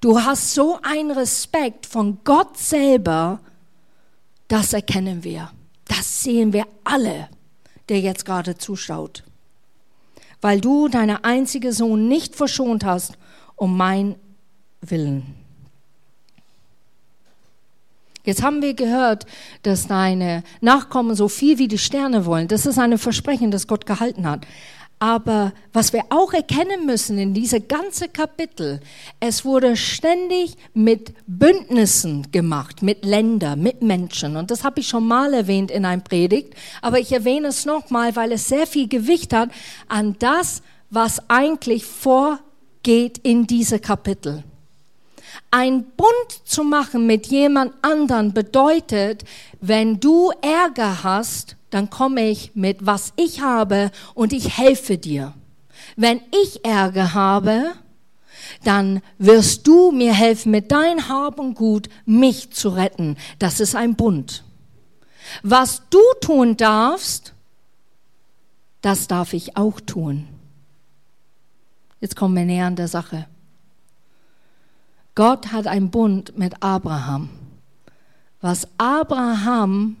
Du 0.00 0.20
hast 0.20 0.54
so 0.54 0.78
einen 0.82 1.10
Respekt 1.10 1.84
von 1.84 2.18
Gott 2.24 2.56
selber, 2.56 3.40
das 4.46 4.72
erkennen 4.72 5.24
wir. 5.24 5.50
Das 5.86 6.22
sehen 6.22 6.52
wir 6.52 6.66
alle, 6.84 7.28
der 7.88 8.00
jetzt 8.00 8.24
gerade 8.24 8.56
zuschaut. 8.56 9.24
Weil 10.40 10.60
du 10.60 10.88
deine 10.88 11.24
einzige 11.24 11.72
Sohn 11.72 12.08
nicht 12.08 12.36
verschont 12.36 12.84
hast 12.84 13.18
um 13.56 13.76
mein 13.76 14.14
Willen. 14.80 15.34
Jetzt 18.24 18.42
haben 18.42 18.62
wir 18.62 18.74
gehört, 18.74 19.26
dass 19.62 19.86
deine 19.86 20.44
Nachkommen 20.60 21.16
so 21.16 21.28
viel 21.28 21.58
wie 21.58 21.66
die 21.66 21.78
Sterne 21.78 22.26
wollen. 22.26 22.46
Das 22.46 22.66
ist 22.66 22.78
ein 22.78 22.98
Versprechen, 22.98 23.50
das 23.50 23.66
Gott 23.66 23.86
gehalten 23.86 24.28
hat. 24.28 24.46
Aber 25.00 25.52
was 25.72 25.92
wir 25.92 26.04
auch 26.10 26.32
erkennen 26.32 26.84
müssen 26.84 27.18
in 27.18 27.32
diese 27.32 27.60
ganze 27.60 28.08
Kapitel, 28.08 28.80
es 29.20 29.44
wurde 29.44 29.76
ständig 29.76 30.56
mit 30.74 31.14
Bündnissen 31.26 32.32
gemacht, 32.32 32.82
mit 32.82 33.04
Ländern, 33.04 33.62
mit 33.62 33.80
Menschen. 33.80 34.36
Und 34.36 34.50
das 34.50 34.64
habe 34.64 34.80
ich 34.80 34.88
schon 34.88 35.06
mal 35.06 35.32
erwähnt 35.34 35.70
in 35.70 35.84
einem 35.84 36.02
Predigt, 36.02 36.54
aber 36.82 36.98
ich 36.98 37.12
erwähne 37.12 37.48
es 37.48 37.64
nochmal, 37.64 38.16
weil 38.16 38.32
es 38.32 38.48
sehr 38.48 38.66
viel 38.66 38.88
Gewicht 38.88 39.32
hat 39.32 39.50
an 39.86 40.16
das, 40.18 40.62
was 40.90 41.30
eigentlich 41.30 41.84
vorgeht 41.84 43.18
in 43.18 43.46
diese 43.46 43.78
Kapitel. 43.78 44.42
Ein 45.50 45.84
Bund 45.96 46.10
zu 46.44 46.62
machen 46.62 47.06
mit 47.06 47.28
jemand 47.28 47.72
anderen 47.82 48.34
bedeutet, 48.34 49.24
wenn 49.60 49.98
du 49.98 50.30
Ärger 50.42 51.02
hast, 51.02 51.56
dann 51.70 51.90
komme 51.90 52.28
ich 52.28 52.52
mit 52.54 52.84
was 52.84 53.12
ich 53.16 53.40
habe 53.40 53.90
und 54.14 54.32
ich 54.32 54.58
helfe 54.58 54.98
dir. 54.98 55.34
Wenn 55.96 56.20
ich 56.44 56.64
Ärger 56.64 57.14
habe, 57.14 57.72
dann 58.64 59.02
wirst 59.18 59.66
du 59.66 59.90
mir 59.90 60.14
helfen, 60.14 60.50
mit 60.50 60.70
dein 60.70 61.08
Hab 61.08 61.38
und 61.38 61.54
Gut 61.54 61.88
mich 62.04 62.50
zu 62.50 62.70
retten. 62.70 63.16
Das 63.38 63.60
ist 63.60 63.74
ein 63.74 63.94
Bund. 63.94 64.44
Was 65.42 65.82
du 65.90 66.00
tun 66.20 66.56
darfst, 66.56 67.34
das 68.80 69.08
darf 69.08 69.32
ich 69.32 69.56
auch 69.56 69.80
tun. 69.80 70.26
Jetzt 72.00 72.16
kommen 72.16 72.36
wir 72.36 72.44
näher 72.44 72.66
an 72.66 72.76
der 72.76 72.88
Sache. 72.88 73.26
Gott 75.18 75.50
hat 75.50 75.66
einen 75.66 75.90
Bund 75.90 76.38
mit 76.38 76.62
Abraham. 76.62 77.28
Was 78.40 78.68
Abraham 78.78 79.96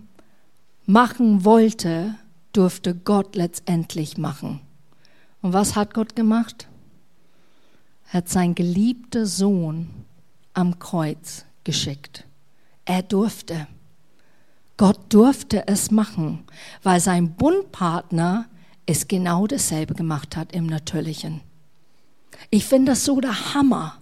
machen 0.86 1.44
wollte, 1.44 2.14
durfte 2.52 2.94
Gott 2.94 3.34
letztendlich 3.34 4.16
machen. 4.16 4.60
Und 5.42 5.52
was 5.52 5.74
hat 5.74 5.92
Gott 5.92 6.14
gemacht? 6.14 6.68
Er 8.06 8.18
hat 8.18 8.28
seinen 8.28 8.54
geliebten 8.54 9.26
Sohn 9.26 9.90
am 10.54 10.78
Kreuz 10.78 11.44
geschickt. 11.64 12.24
Er 12.84 13.02
durfte. 13.02 13.66
Gott 14.76 15.00
durfte 15.08 15.66
es 15.66 15.90
machen, 15.90 16.44
weil 16.84 17.00
sein 17.00 17.34
Bundpartner 17.34 18.46
es 18.86 19.08
genau 19.08 19.48
dasselbe 19.48 19.94
gemacht 19.94 20.36
hat 20.36 20.52
im 20.52 20.66
Natürlichen. 20.66 21.40
Ich 22.50 22.66
finde 22.66 22.92
das 22.92 23.04
so 23.04 23.20
der 23.20 23.54
Hammer 23.54 23.97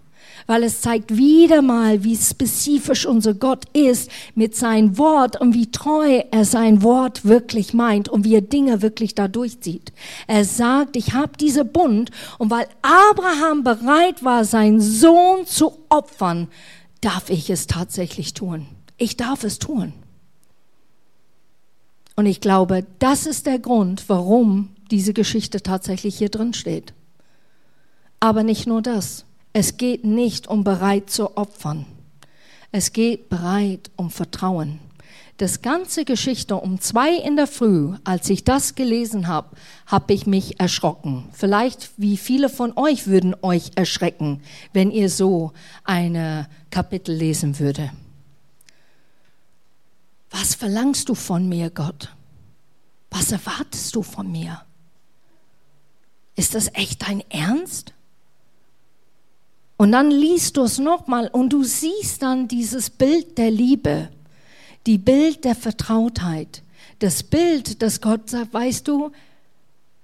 weil 0.46 0.62
es 0.62 0.80
zeigt 0.80 1.16
wieder 1.16 1.62
mal, 1.62 2.04
wie 2.04 2.16
spezifisch 2.16 3.06
unser 3.06 3.34
Gott 3.34 3.64
ist 3.72 4.10
mit 4.34 4.56
seinem 4.56 4.98
Wort 4.98 5.40
und 5.40 5.54
wie 5.54 5.70
treu 5.70 6.22
er 6.30 6.44
sein 6.44 6.82
Wort 6.82 7.24
wirklich 7.24 7.74
meint 7.74 8.08
und 8.08 8.24
wie 8.24 8.34
er 8.34 8.42
Dinge 8.42 8.82
wirklich 8.82 9.14
da 9.14 9.28
durchzieht. 9.28 9.92
Er 10.26 10.44
sagt, 10.44 10.96
ich 10.96 11.12
habe 11.12 11.32
diese 11.38 11.64
Bund 11.64 12.10
und 12.38 12.50
weil 12.50 12.66
Abraham 12.82 13.64
bereit 13.64 14.24
war, 14.24 14.44
seinen 14.44 14.80
Sohn 14.80 15.46
zu 15.46 15.72
opfern, 15.88 16.48
darf 17.00 17.30
ich 17.30 17.50
es 17.50 17.66
tatsächlich 17.66 18.34
tun. 18.34 18.66
Ich 18.96 19.16
darf 19.16 19.44
es 19.44 19.58
tun. 19.58 19.92
Und 22.16 22.24
ich 22.24 22.40
glaube, 22.40 22.86
das 22.98 23.26
ist 23.26 23.46
der 23.46 23.58
Grund, 23.58 24.08
warum 24.08 24.70
diese 24.90 25.12
Geschichte 25.12 25.62
tatsächlich 25.62 26.16
hier 26.16 26.30
drin 26.30 26.54
steht. 26.54 26.94
Aber 28.20 28.42
nicht 28.42 28.66
nur 28.66 28.80
das. 28.80 29.25
Es 29.58 29.78
geht 29.78 30.04
nicht 30.04 30.48
um 30.48 30.64
bereit 30.64 31.08
zu 31.08 31.38
opfern. 31.38 31.86
Es 32.72 32.92
geht 32.92 33.30
bereit 33.30 33.90
um 33.96 34.10
Vertrauen. 34.10 34.80
Das 35.38 35.62
ganze 35.62 36.04
Geschichte 36.04 36.56
um 36.56 36.78
zwei 36.78 37.16
in 37.16 37.36
der 37.36 37.46
Früh, 37.46 37.94
als 38.04 38.28
ich 38.28 38.44
das 38.44 38.74
gelesen 38.74 39.28
habe, 39.28 39.56
habe 39.86 40.12
ich 40.12 40.26
mich 40.26 40.60
erschrocken. 40.60 41.30
Vielleicht 41.32 41.90
wie 41.96 42.18
viele 42.18 42.50
von 42.50 42.76
euch 42.76 43.06
würden 43.06 43.34
euch 43.40 43.70
erschrecken, 43.76 44.42
wenn 44.74 44.90
ihr 44.90 45.08
so 45.08 45.54
eine 45.84 46.50
Kapitel 46.68 47.14
lesen 47.14 47.58
würde. 47.58 47.90
Was 50.28 50.54
verlangst 50.54 51.08
du 51.08 51.14
von 51.14 51.48
mir, 51.48 51.70
Gott? 51.70 52.14
Was 53.08 53.32
erwartest 53.32 53.96
du 53.96 54.02
von 54.02 54.30
mir? 54.30 54.60
Ist 56.34 56.54
das 56.54 56.68
echt 56.74 57.08
dein 57.08 57.22
Ernst? 57.30 57.94
Und 59.76 59.92
dann 59.92 60.10
liest 60.10 60.56
du 60.56 60.62
es 60.62 60.78
nochmal 60.78 61.28
und 61.28 61.52
du 61.52 61.62
siehst 61.62 62.22
dann 62.22 62.48
dieses 62.48 62.88
Bild 62.90 63.36
der 63.36 63.50
Liebe, 63.50 64.08
die 64.86 64.98
Bild 64.98 65.44
der 65.44 65.54
Vertrautheit, 65.54 66.62
das 66.98 67.22
Bild, 67.22 67.82
das 67.82 68.00
Gott 68.00 68.30
sagt, 68.30 68.54
weißt 68.54 68.88
du, 68.88 69.10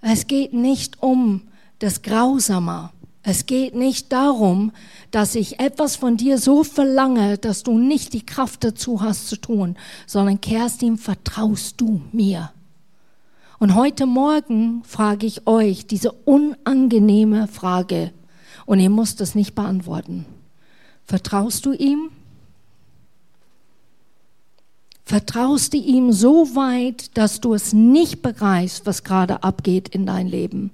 es 0.03 0.27
geht 0.27 0.53
nicht 0.53 1.03
um 1.03 1.43
das 1.79 2.03
Grausame. 2.03 2.91
Es 3.25 3.47
geht 3.47 3.77
nicht 3.77 4.13
darum, 4.13 4.73
dass 5.13 5.37
ich 5.37 5.61
etwas 5.61 5.95
von 5.95 6.17
dir 6.17 6.39
so 6.39 6.65
verlange, 6.65 7.39
dass 7.39 7.63
du 7.63 7.79
nicht 7.79 8.15
die 8.15 8.27
Kraft 8.27 8.65
dazu 8.65 9.01
hast 9.01 9.29
zu 9.29 9.37
tun, 9.37 9.77
sondern 10.07 10.41
Kerstin, 10.41 10.99
vertraust 10.99 11.81
du 11.81 12.03
mir? 12.11 12.53
Und 13.61 13.77
heute 13.77 14.07
Morgen 14.07 14.83
frage 14.85 15.25
ich 15.27 15.47
euch 15.47 15.87
diese 15.87 16.11
unangenehme 16.11 17.47
Frage. 17.47 18.13
Und 18.67 18.81
ihr 18.81 18.91
müsst 18.91 19.21
es 19.21 19.35
nicht 19.35 19.55
beantworten. 19.55 20.27
Vertraust 21.05 21.67
du 21.67 21.73
ihm? 21.73 22.11
Vertraust 25.05 25.75
du 25.75 25.79
ihm 25.79 26.13
so 26.13 26.55
weit, 26.55 27.17
dass 27.19 27.41
du 27.41 27.55
es 27.55 27.73
nicht 27.73 28.23
begreifst, 28.23 28.87
was 28.87 29.05
gerade 29.05 29.43
abgeht 29.43 29.89
in 29.89 30.07
dein 30.07 30.27
Leben? 30.27 30.71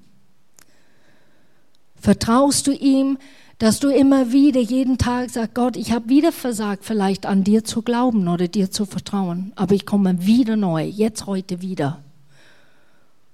Vertraust 1.96 2.66
du 2.66 2.72
ihm, 2.72 3.18
dass 3.58 3.80
du 3.80 3.88
immer 3.88 4.30
wieder 4.30 4.60
jeden 4.60 4.98
Tag 4.98 5.30
sagst, 5.30 5.54
Gott, 5.54 5.76
ich 5.76 5.90
habe 5.90 6.08
wieder 6.08 6.30
versagt, 6.30 6.84
vielleicht 6.84 7.26
an 7.26 7.42
dir 7.42 7.64
zu 7.64 7.82
glauben 7.82 8.28
oder 8.28 8.46
dir 8.46 8.70
zu 8.70 8.86
vertrauen, 8.86 9.52
aber 9.56 9.74
ich 9.74 9.84
komme 9.84 10.24
wieder 10.24 10.56
neu, 10.56 10.84
jetzt 10.84 11.26
heute 11.26 11.60
wieder. 11.60 12.02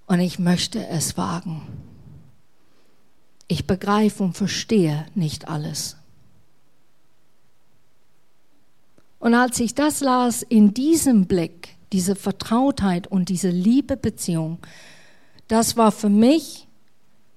Und 0.06 0.20
ich 0.20 0.38
möchte 0.38 0.86
es 0.86 1.18
wagen. 1.18 1.62
Ich 3.48 3.66
begreife 3.66 4.22
und 4.22 4.36
verstehe 4.36 5.06
nicht 5.14 5.48
alles. 5.48 5.96
Und 9.18 9.34
als 9.34 9.58
ich 9.60 9.74
das 9.74 10.00
las, 10.00 10.42
in 10.42 10.74
diesem 10.74 11.26
Blick, 11.26 11.76
diese 11.92 12.14
Vertrautheit 12.14 13.06
und 13.06 13.28
diese 13.28 13.48
Liebebeziehung, 13.48 14.58
das 15.48 15.76
war 15.76 15.92
für 15.92 16.08
mich, 16.08 16.66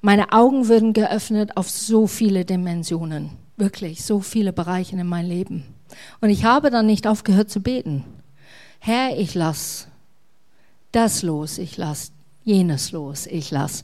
meine 0.01 0.31
Augen 0.31 0.67
würden 0.67 0.93
geöffnet 0.93 1.55
auf 1.55 1.69
so 1.69 2.07
viele 2.07 2.45
Dimensionen, 2.45 3.31
wirklich 3.55 4.03
so 4.03 4.19
viele 4.19 4.53
Bereiche 4.53 4.95
in 4.95 5.07
meinem 5.07 5.29
Leben. 5.29 5.63
Und 6.21 6.29
ich 6.29 6.43
habe 6.43 6.69
dann 6.69 6.85
nicht 6.85 7.07
aufgehört 7.07 7.49
zu 7.49 7.61
beten. 7.61 8.03
Herr, 8.79 9.17
ich 9.17 9.33
lass 9.33 9.87
das 10.91 11.23
los, 11.23 11.57
ich 11.57 11.77
lass 11.77 12.11
jenes 12.43 12.91
los, 12.91 13.27
ich 13.27 13.51
lass 13.51 13.83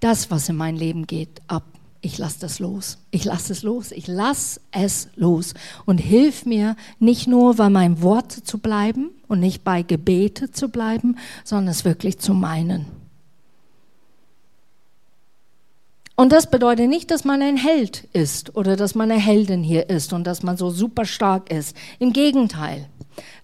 das, 0.00 0.30
was 0.30 0.48
in 0.48 0.56
mein 0.56 0.76
Leben 0.76 1.06
geht, 1.06 1.42
ab. 1.46 1.64
Ich 2.00 2.16
lasse 2.18 2.38
das 2.40 2.60
los. 2.60 2.98
Ich 3.10 3.24
lasse 3.24 3.52
es 3.52 3.62
los. 3.62 3.90
Ich 3.90 4.06
lasse 4.06 4.60
es 4.70 5.08
los. 5.16 5.54
Und 5.84 5.98
hilf 5.98 6.46
mir 6.46 6.76
nicht 7.00 7.26
nur 7.26 7.56
bei 7.56 7.70
meinem 7.70 8.02
Wort 8.02 8.30
zu 8.30 8.58
bleiben 8.58 9.10
und 9.26 9.40
nicht 9.40 9.64
bei 9.64 9.82
Gebete 9.82 10.52
zu 10.52 10.68
bleiben, 10.68 11.16
sondern 11.44 11.68
es 11.68 11.84
wirklich 11.84 12.18
zu 12.18 12.34
meinen. 12.34 12.86
Und 16.14 16.32
das 16.32 16.50
bedeutet 16.50 16.88
nicht, 16.88 17.10
dass 17.10 17.24
man 17.24 17.42
ein 17.42 17.56
Held 17.56 18.04
ist 18.12 18.56
oder 18.56 18.74
dass 18.74 18.96
man 18.96 19.10
eine 19.10 19.20
Heldin 19.20 19.62
hier 19.62 19.88
ist 19.88 20.12
und 20.12 20.24
dass 20.24 20.42
man 20.42 20.56
so 20.56 20.70
super 20.70 21.04
stark 21.04 21.50
ist. 21.50 21.76
Im 22.00 22.12
Gegenteil. 22.12 22.88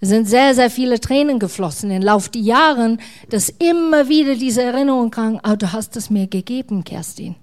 Es 0.00 0.08
sind 0.08 0.28
sehr, 0.28 0.54
sehr 0.54 0.70
viele 0.70 1.00
Tränen 1.00 1.38
geflossen 1.38 1.90
im 1.90 2.02
Lauf 2.02 2.28
der 2.28 2.42
Jahre, 2.42 2.98
dass 3.30 3.48
immer 3.48 4.08
wieder 4.08 4.34
diese 4.34 4.62
Erinnerung 4.62 5.10
kam, 5.10 5.40
oh, 5.46 5.56
du 5.56 5.72
hast 5.72 5.96
es 5.96 6.10
mir 6.10 6.26
gegeben, 6.26 6.84
Kerstin. 6.84 7.36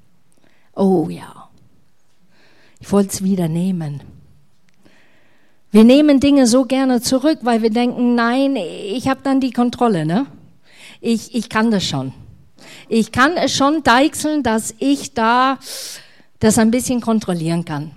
Oh 0.75 1.07
ja. 1.09 1.49
Ich 2.79 2.91
wollte 2.91 3.09
es 3.09 3.23
wieder 3.23 3.47
nehmen. 3.47 4.01
Wir 5.71 5.83
nehmen 5.83 6.19
Dinge 6.19 6.47
so 6.47 6.65
gerne 6.65 7.01
zurück, 7.01 7.39
weil 7.43 7.61
wir 7.61 7.69
denken, 7.69 8.15
nein, 8.15 8.55
ich 8.57 9.07
habe 9.07 9.21
dann 9.23 9.39
die 9.39 9.51
Kontrolle, 9.51 10.05
ne? 10.05 10.25
Ich, 10.99 11.33
ich 11.33 11.49
kann 11.49 11.71
das 11.71 11.85
schon. 11.85 12.13
Ich 12.89 13.11
kann 13.11 13.37
es 13.37 13.55
schon 13.55 13.81
deichseln, 13.83 14.43
dass 14.43 14.75
ich 14.79 15.13
da 15.13 15.57
das 16.39 16.57
ein 16.57 16.71
bisschen 16.71 17.01
kontrollieren 17.01 17.63
kann. 17.63 17.91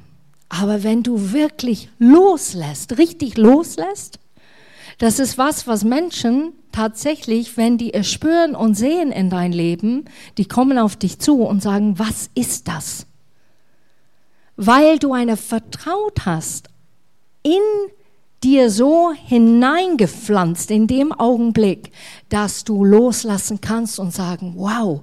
Aber 0.49 0.85
wenn 0.85 1.03
du 1.03 1.33
wirklich 1.33 1.88
loslässt, 1.99 2.97
richtig 2.99 3.37
loslässt, 3.37 4.20
das 4.98 5.18
ist 5.18 5.38
was, 5.38 5.66
was 5.66 5.85
Menschen 5.85 6.52
tatsächlich, 6.72 7.57
wenn 7.57 7.78
die 7.78 7.94
es 7.94 8.11
spüren 8.11 8.54
und 8.54 8.74
sehen 8.74 9.12
in 9.12 9.30
dein 9.30 9.52
Leben, 9.52 10.04
die 10.38 10.46
kommen 10.46 10.78
auf 10.78 10.96
dich 10.96 11.18
zu 11.18 11.42
und 11.42 11.62
sagen, 11.62 11.98
was 11.98 12.30
ist 12.35 12.68
das? 12.68 13.07
Weil 14.57 14.98
du 14.98 15.12
eine 15.12 15.37
Vertraut 15.37 16.26
hast 16.26 16.68
in 17.42 17.61
dir 18.42 18.70
so 18.70 19.12
hineingepflanzt 19.12 20.70
in 20.70 20.87
dem 20.87 21.12
Augenblick, 21.12 21.90
dass 22.28 22.64
du 22.64 22.85
loslassen 22.85 23.61
kannst 23.61 23.98
und 23.98 24.12
sagen, 24.12 24.54
wow, 24.57 25.00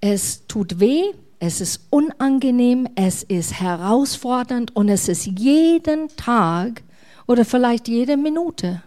es 0.00 0.46
tut 0.46 0.80
weh, 0.80 1.04
es 1.38 1.60
ist 1.60 1.86
unangenehm, 1.90 2.88
es 2.96 3.22
ist 3.22 3.60
herausfordernd 3.60 4.74
und 4.74 4.88
es 4.88 5.08
ist 5.08 5.26
jeden 5.26 6.08
Tag 6.16 6.82
oder 7.26 7.44
vielleicht 7.44 7.86
jede 7.86 8.16
Minute, 8.16 8.82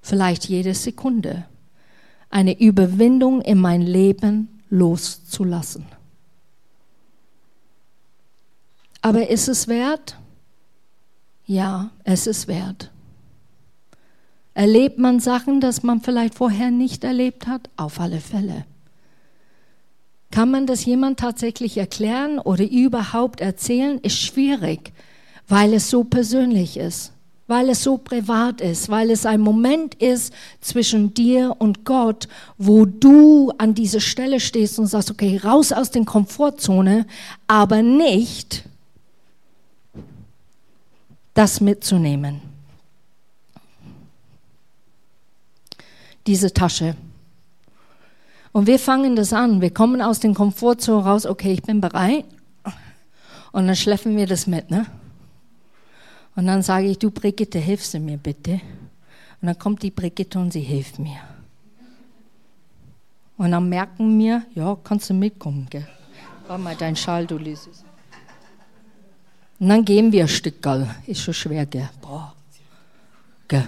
vielleicht 0.00 0.48
jede 0.48 0.74
Sekunde 0.74 1.44
eine 2.30 2.60
Überwindung 2.60 3.40
in 3.42 3.58
mein 3.58 3.82
Leben 3.82 4.60
loszulassen. 4.70 5.84
Aber 9.02 9.28
ist 9.28 9.48
es 9.48 9.66
wert? 9.66 10.16
Ja, 11.46 11.90
es 12.04 12.26
ist 12.26 12.46
wert. 12.46 12.90
Erlebt 14.54 14.98
man 14.98 15.20
Sachen, 15.20 15.60
dass 15.60 15.82
man 15.82 16.00
vielleicht 16.00 16.34
vorher 16.34 16.70
nicht 16.70 17.02
erlebt 17.02 17.46
hat? 17.46 17.70
Auf 17.76 17.98
alle 17.98 18.20
Fälle. 18.20 18.66
Kann 20.30 20.50
man 20.50 20.66
das 20.66 20.84
jemand 20.84 21.18
tatsächlich 21.18 21.76
erklären 21.76 22.38
oder 22.38 22.64
überhaupt 22.70 23.40
erzählen? 23.40 23.98
Ist 23.98 24.20
schwierig, 24.20 24.92
weil 25.48 25.74
es 25.74 25.90
so 25.90 26.04
persönlich 26.04 26.76
ist, 26.76 27.12
weil 27.50 27.68
es 27.68 27.82
so 27.82 27.98
privat 27.98 28.62
ist, 28.62 28.88
weil 28.88 29.10
es 29.10 29.26
ein 29.26 29.40
Moment 29.40 29.94
ist 29.96 30.32
zwischen 30.62 31.12
dir 31.12 31.54
und 31.58 31.84
Gott, 31.84 32.28
wo 32.56 32.86
du 32.86 33.52
an 33.58 33.74
dieser 33.74 34.00
Stelle 34.00 34.40
stehst 34.40 34.78
und 34.78 34.86
sagst, 34.86 35.10
okay, 35.10 35.38
raus 35.44 35.72
aus 35.72 35.90
der 35.90 36.06
Komfortzone, 36.06 37.06
aber 37.46 37.82
nicht 37.82 38.64
das 41.34 41.60
mitzunehmen. 41.60 42.40
diese 46.26 46.52
Tasche. 46.52 46.94
Und 48.52 48.66
wir 48.66 48.78
fangen 48.78 49.16
das 49.16 49.32
an. 49.32 49.60
Wir 49.60 49.72
kommen 49.72 50.00
aus 50.00 50.20
dem 50.20 50.34
Komfortzone 50.34 51.04
raus. 51.04 51.26
Okay, 51.26 51.52
ich 51.52 51.62
bin 51.62 51.80
bereit. 51.80 52.24
Und 53.52 53.66
dann 53.66 53.76
schleppen 53.76 54.16
wir 54.16 54.26
das 54.26 54.46
mit, 54.46 54.70
ne? 54.70 54.86
Und 56.36 56.46
dann 56.46 56.62
sage 56.62 56.86
ich, 56.86 56.98
du 56.98 57.10
Brigitte, 57.10 57.58
hilfst 57.58 57.94
du 57.94 57.98
mir 57.98 58.16
bitte? 58.16 58.60
Und 59.40 59.46
dann 59.46 59.58
kommt 59.58 59.82
die 59.82 59.90
Brigitte 59.90 60.38
und 60.38 60.52
sie 60.52 60.60
hilft 60.60 60.98
mir. 60.98 61.18
Und 63.36 63.52
dann 63.52 63.68
merken 63.68 64.18
wir, 64.18 64.44
ja, 64.54 64.76
kannst 64.84 65.08
du 65.10 65.14
mitkommen, 65.14 65.66
gell? 65.70 65.86
War 66.46 66.58
mal 66.58 66.76
dein 66.76 66.94
Schal, 66.94 67.26
du 67.26 67.38
Lysis. 67.38 67.84
Und 69.58 69.68
dann 69.68 69.84
gehen 69.84 70.12
wir 70.12 70.24
ein 70.24 70.28
Stück, 70.28 70.62
gell? 70.62 70.88
Ist 71.06 71.22
schon 71.22 71.34
schwer, 71.34 71.66
gell? 71.66 71.88
Boah. 72.00 72.34
Gell? 73.48 73.66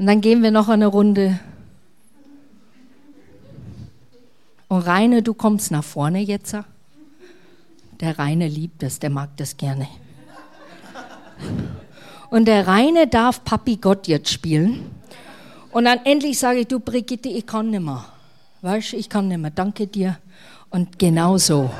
Und 0.00 0.06
dann 0.06 0.22
gehen 0.22 0.42
wir 0.42 0.50
noch 0.50 0.70
eine 0.70 0.86
Runde. 0.86 1.38
Und 4.68 4.80
Reine, 4.80 5.22
du 5.22 5.34
kommst 5.34 5.70
nach 5.70 5.84
vorne 5.84 6.20
jetzt. 6.20 6.56
Der 8.00 8.18
Reine 8.18 8.48
liebt 8.48 8.82
es, 8.82 8.98
der 8.98 9.10
mag 9.10 9.36
das 9.36 9.56
gerne. 9.56 9.86
Und 12.30 12.46
der 12.46 12.66
Reine 12.66 13.06
darf 13.06 13.44
Papi 13.44 13.76
Gott 13.76 14.08
jetzt 14.08 14.32
spielen. 14.32 14.90
Und 15.70 15.84
dann 15.84 16.00
endlich 16.04 16.38
sage 16.38 16.60
ich, 16.60 16.66
du 16.66 16.80
Brigitte, 16.80 17.28
ich 17.28 17.46
kann 17.46 17.70
nicht 17.70 17.82
mehr. 17.82 18.04
Weißt 18.62 18.92
du, 18.92 18.96
ich 18.96 19.08
kann 19.08 19.28
nicht 19.28 19.38
mehr. 19.38 19.50
Danke 19.50 19.86
dir. 19.86 20.18
Und 20.70 20.98
genau 20.98 21.36
so. 21.36 21.70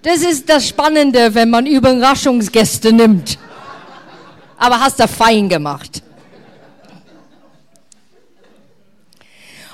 Das 0.00 0.18
ist 0.22 0.48
das 0.48 0.68
Spannende, 0.68 1.34
wenn 1.34 1.50
man 1.50 1.66
Überraschungsgäste 1.66 2.92
nimmt. 2.92 3.38
Aber 4.56 4.80
hast 4.80 4.98
du 4.98 5.06
fein 5.06 5.48
gemacht. 5.48 6.02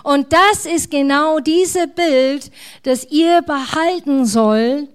Und 0.04 0.32
das 0.32 0.66
ist 0.66 0.90
genau 0.90 1.40
dieses 1.40 1.88
Bild, 1.88 2.52
das 2.82 3.10
ihr 3.10 3.42
behalten 3.42 4.26
sollt, 4.26 4.88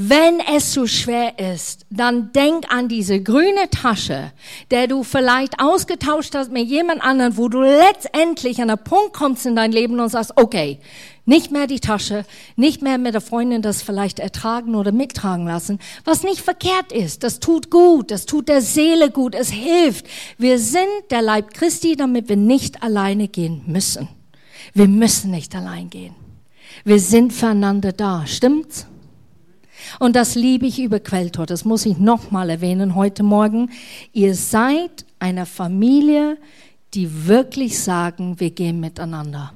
wenn 0.00 0.38
es 0.38 0.72
zu 0.72 0.86
schwer 0.86 1.38
ist, 1.38 1.84
dann 1.90 2.32
denk 2.32 2.72
an 2.72 2.88
diese 2.88 3.20
grüne 3.20 3.68
Tasche, 3.68 4.32
der 4.70 4.86
du 4.86 5.02
vielleicht 5.02 5.60
ausgetauscht 5.60 6.36
hast 6.36 6.52
mit 6.52 6.68
jemand 6.68 7.02
anderen, 7.02 7.36
wo 7.36 7.48
du 7.48 7.60
letztendlich 7.60 8.62
an 8.62 8.70
einen 8.70 8.82
Punkt 8.82 9.12
kommst 9.12 9.44
in 9.44 9.56
dein 9.56 9.72
Leben 9.72 9.98
und 9.98 10.08
sagst, 10.08 10.32
okay, 10.36 10.78
nicht 11.26 11.50
mehr 11.50 11.66
die 11.66 11.80
Tasche, 11.80 12.24
nicht 12.56 12.80
mehr 12.80 12.96
mit 12.96 13.12
der 13.12 13.20
Freundin 13.20 13.60
das 13.60 13.82
vielleicht 13.82 14.18
ertragen 14.18 14.76
oder 14.76 14.92
mittragen 14.92 15.46
lassen, 15.46 15.78
was 16.04 16.22
nicht 16.22 16.40
verkehrt 16.40 16.90
ist. 16.90 17.22
Das 17.22 17.38
tut 17.38 17.68
gut, 17.68 18.10
das 18.10 18.24
tut 18.24 18.48
der 18.48 18.62
Seele 18.62 19.10
gut, 19.10 19.34
es 19.34 19.50
hilft. 19.50 20.06
Wir 20.38 20.58
sind 20.58 20.86
der 21.10 21.20
Leib 21.20 21.52
Christi, 21.52 21.96
damit 21.96 22.30
wir 22.30 22.36
nicht 22.36 22.82
alleine 22.82 23.28
gehen 23.28 23.62
müssen. 23.66 24.08
Wir 24.74 24.88
müssen 24.88 25.30
nicht 25.30 25.54
allein 25.54 25.90
gehen. 25.90 26.14
Wir 26.84 27.00
sind 27.00 27.32
füreinander 27.32 27.92
da, 27.92 28.26
stimmt's? 28.26 28.86
Und 29.98 30.16
das 30.16 30.34
liebe 30.34 30.66
ich 30.66 30.80
über 30.80 31.00
Quelltor. 31.00 31.46
Das 31.46 31.64
muss 31.64 31.86
ich 31.86 31.98
nochmal 31.98 32.50
erwähnen 32.50 32.94
heute 32.94 33.22
Morgen. 33.22 33.70
Ihr 34.12 34.34
seid 34.34 35.06
eine 35.18 35.46
Familie, 35.46 36.36
die 36.94 37.26
wirklich 37.26 37.78
sagen, 37.78 38.40
wir 38.40 38.50
gehen 38.50 38.80
miteinander. 38.80 39.52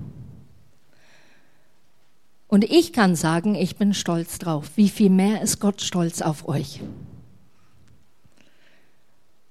Und 2.49 2.65
ich 2.65 2.93
kann 2.93 3.17
sagen, 3.17 3.55
ich 3.55 3.77
bin 3.77 3.95
stolz 3.95 4.39
drauf. 4.39 4.73
Wie 4.77 4.89
viel 4.89 5.11
mehr 5.11 5.41
ist 5.41 5.59
Gott 5.59 5.81
stolz 5.81 6.21
auf 6.21 6.47
euch? 6.49 6.81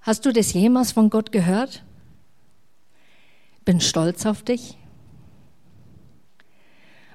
Hast 0.01 0.25
du 0.25 0.31
das 0.31 0.53
jemals 0.53 0.91
von 0.91 1.09
Gott 1.09 1.31
gehört? 1.31 1.83
Bin 3.65 3.79
stolz 3.79 4.25
auf 4.25 4.43
dich. 4.43 4.77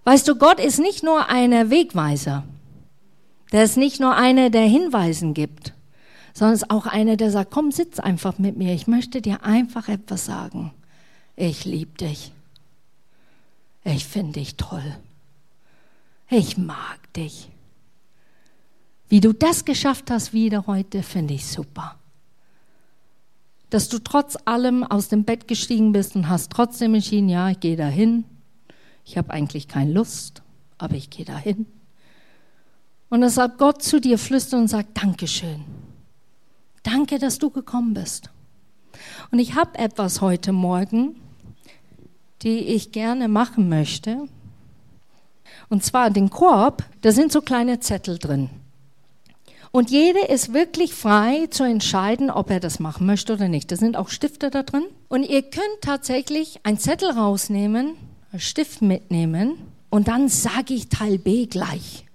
Weißt 0.06 0.28
du, 0.28 0.36
Gott 0.36 0.60
ist 0.60 0.78
nicht 0.78 1.02
nur 1.02 1.28
ein 1.28 1.50
Wegweiser. 1.68 2.44
Der 3.50 3.64
ist 3.64 3.76
nicht 3.76 3.98
nur 3.98 4.14
einer, 4.14 4.50
der 4.50 4.62
Hinweisen 4.62 5.34
gibt, 5.34 5.74
sondern 6.32 6.54
ist 6.54 6.70
auch 6.70 6.86
einer, 6.86 7.16
der 7.16 7.32
sagt, 7.32 7.50
komm, 7.50 7.72
sitz 7.72 7.98
einfach 7.98 8.38
mit 8.38 8.56
mir. 8.56 8.72
Ich 8.72 8.86
möchte 8.86 9.20
dir 9.20 9.42
einfach 9.42 9.88
etwas 9.88 10.24
sagen. 10.24 10.72
Ich 11.34 11.64
liebe 11.64 11.98
dich. 11.98 12.30
Ich 13.82 14.06
finde 14.06 14.34
dich 14.34 14.56
toll. 14.56 14.96
Ich 16.30 16.56
mag 16.56 17.12
dich. 17.14 17.48
Wie 19.08 19.20
du 19.20 19.32
das 19.32 19.64
geschafft 19.64 20.08
hast 20.12 20.32
wieder 20.32 20.68
heute, 20.68 21.02
finde 21.02 21.34
ich 21.34 21.46
super. 21.48 21.98
Dass 23.70 23.88
du 23.88 23.98
trotz 23.98 24.38
allem 24.44 24.84
aus 24.84 25.08
dem 25.08 25.24
Bett 25.24 25.48
gestiegen 25.48 25.90
bist 25.90 26.14
und 26.14 26.28
hast 26.28 26.52
trotzdem 26.52 26.94
entschieden, 26.94 27.28
ja, 27.28 27.50
ich 27.50 27.58
gehe 27.58 27.76
dahin. 27.76 28.24
Ich 29.06 29.16
habe 29.16 29.30
eigentlich 29.30 29.68
keine 29.68 29.92
Lust, 29.92 30.42
aber 30.78 30.96
ich 30.96 31.08
gehe 31.08 31.24
dahin. 31.24 31.66
Und 33.08 33.26
sagt 33.30 33.58
Gott 33.58 33.82
zu 33.82 34.00
dir, 34.00 34.18
flüstert 34.18 34.60
und 34.60 34.68
sagt, 34.68 35.00
Dankeschön. 35.00 35.64
Danke, 36.82 37.18
dass 37.18 37.38
du 37.38 37.50
gekommen 37.50 37.94
bist. 37.94 38.30
Und 39.30 39.38
ich 39.38 39.54
habe 39.54 39.78
etwas 39.78 40.20
heute 40.20 40.50
Morgen, 40.52 41.14
die 42.42 42.58
ich 42.58 42.90
gerne 42.90 43.28
machen 43.28 43.68
möchte. 43.68 44.28
Und 45.68 45.84
zwar 45.84 46.10
den 46.10 46.28
Korb, 46.28 46.84
da 47.02 47.12
sind 47.12 47.30
so 47.30 47.42
kleine 47.42 47.78
Zettel 47.78 48.18
drin. 48.18 48.50
Und 49.70 49.90
jeder 49.90 50.30
ist 50.30 50.52
wirklich 50.52 50.94
frei 50.94 51.46
zu 51.48 51.62
entscheiden, 51.62 52.30
ob 52.30 52.50
er 52.50 52.60
das 52.60 52.80
machen 52.80 53.06
möchte 53.06 53.34
oder 53.34 53.48
nicht. 53.48 53.70
Da 53.70 53.76
sind 53.76 53.96
auch 53.96 54.08
Stifte 54.08 54.50
da 54.50 54.64
drin. 54.64 54.84
Und 55.08 55.22
ihr 55.22 55.42
könnt 55.42 55.80
tatsächlich 55.80 56.60
einen 56.64 56.78
Zettel 56.78 57.10
rausnehmen, 57.10 57.94
Stift 58.38 58.82
mitnehmen 58.82 59.54
und 59.90 60.08
dann 60.08 60.28
sage 60.28 60.74
ich 60.74 60.88
Teil 60.88 61.18
B 61.18 61.46
gleich. 61.46 62.06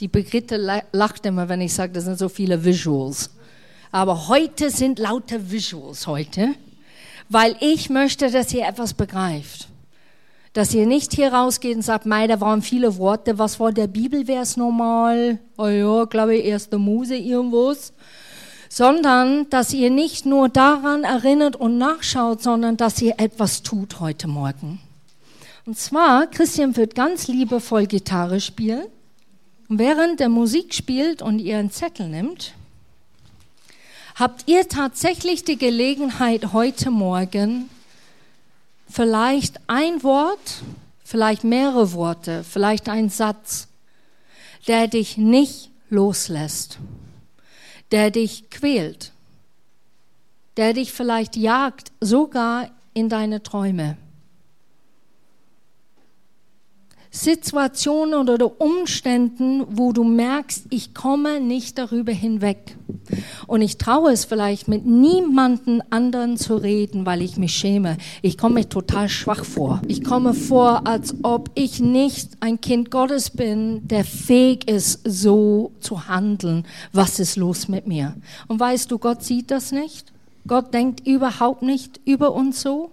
Die 0.00 0.08
Brigitte 0.08 0.82
lacht 0.92 1.26
immer, 1.26 1.48
wenn 1.48 1.60
ich 1.60 1.74
sage, 1.74 1.92
das 1.92 2.04
sind 2.04 2.18
so 2.18 2.28
viele 2.28 2.64
Visuals. 2.64 3.30
Aber 3.90 4.28
heute 4.28 4.70
sind 4.70 4.98
lauter 4.98 5.50
Visuals 5.50 6.06
heute, 6.06 6.54
weil 7.28 7.56
ich 7.60 7.90
möchte, 7.90 8.30
dass 8.30 8.52
ihr 8.52 8.66
etwas 8.66 8.94
begreift. 8.94 9.68
Dass 10.52 10.74
ihr 10.74 10.86
nicht 10.86 11.14
hier 11.14 11.32
rausgeht 11.32 11.76
und 11.76 11.82
sagt, 11.82 12.06
mei, 12.06 12.26
da 12.26 12.40
waren 12.40 12.62
viele 12.62 12.96
Worte, 12.96 13.38
was 13.38 13.58
war 13.60 13.72
der 13.72 13.86
Bibelvers 13.86 14.56
normal? 14.56 15.38
Oh 15.56 15.66
ja, 15.66 16.04
glaube 16.04 16.36
ich, 16.36 16.44
erste 16.44 16.78
Mose 16.78 17.16
irgendwas. 17.16 17.92
Sondern, 18.68 19.48
dass 19.50 19.72
ihr 19.72 19.90
nicht 19.90 20.26
nur 20.26 20.48
daran 20.48 21.04
erinnert 21.04 21.56
und 21.56 21.78
nachschaut, 21.78 22.42
sondern 22.42 22.76
dass 22.76 23.00
ihr 23.00 23.14
etwas 23.18 23.62
tut 23.62 24.00
heute 24.00 24.28
Morgen. 24.28 24.80
Und 25.64 25.78
zwar, 25.78 26.26
Christian 26.26 26.76
wird 26.76 26.94
ganz 26.94 27.28
liebevoll 27.28 27.86
Gitarre 27.86 28.40
spielen. 28.40 28.86
Und 29.68 29.78
während 29.78 30.20
der 30.20 30.28
Musik 30.28 30.74
spielt 30.74 31.20
und 31.20 31.38
ihr 31.40 31.58
einen 31.58 31.70
Zettel 31.70 32.08
nimmt, 32.08 32.54
habt 34.14 34.48
ihr 34.48 34.68
tatsächlich 34.68 35.44
die 35.44 35.58
Gelegenheit 35.58 36.52
heute 36.52 36.90
Morgen 36.90 37.68
vielleicht 38.90 39.60
ein 39.66 40.02
Wort, 40.02 40.62
vielleicht 41.04 41.44
mehrere 41.44 41.92
Worte, 41.92 42.44
vielleicht 42.44 42.88
ein 42.88 43.10
Satz, 43.10 43.68
der 44.66 44.88
dich 44.88 45.16
nicht 45.18 45.70
loslässt, 45.90 46.78
der 47.90 48.10
dich 48.10 48.50
quält, 48.50 49.12
der 50.56 50.72
dich 50.72 50.92
vielleicht 50.92 51.36
jagt, 51.36 51.92
sogar 52.00 52.70
in 52.94 53.08
deine 53.08 53.42
Träume. 53.42 53.96
Situationen 57.18 58.28
oder 58.28 58.60
Umständen, 58.60 59.64
wo 59.70 59.92
du 59.92 60.04
merkst, 60.04 60.66
ich 60.70 60.94
komme 60.94 61.40
nicht 61.40 61.76
darüber 61.76 62.12
hinweg. 62.12 62.76
Und 63.48 63.60
ich 63.60 63.76
traue 63.76 64.12
es 64.12 64.24
vielleicht 64.24 64.68
mit 64.68 64.86
niemanden 64.86 65.82
anderen 65.90 66.36
zu 66.36 66.54
reden, 66.56 67.06
weil 67.06 67.22
ich 67.22 67.36
mich 67.36 67.54
schäme. 67.54 67.96
Ich 68.22 68.38
komme 68.38 68.68
total 68.68 69.08
schwach 69.08 69.44
vor. 69.44 69.82
Ich 69.88 70.04
komme 70.04 70.32
vor, 70.32 70.86
als 70.86 71.16
ob 71.24 71.50
ich 71.56 71.80
nicht 71.80 72.36
ein 72.38 72.60
Kind 72.60 72.92
Gottes 72.92 73.30
bin, 73.30 73.88
der 73.88 74.04
fähig 74.04 74.70
ist, 74.70 75.00
so 75.04 75.72
zu 75.80 76.06
handeln. 76.06 76.66
Was 76.92 77.18
ist 77.18 77.36
los 77.36 77.66
mit 77.66 77.88
mir? 77.88 78.14
Und 78.46 78.60
weißt 78.60 78.92
du, 78.92 78.98
Gott 78.98 79.24
sieht 79.24 79.50
das 79.50 79.72
nicht. 79.72 80.12
Gott 80.46 80.72
denkt 80.72 81.04
überhaupt 81.04 81.62
nicht 81.62 82.00
über 82.04 82.32
uns 82.32 82.62
so. 82.62 82.92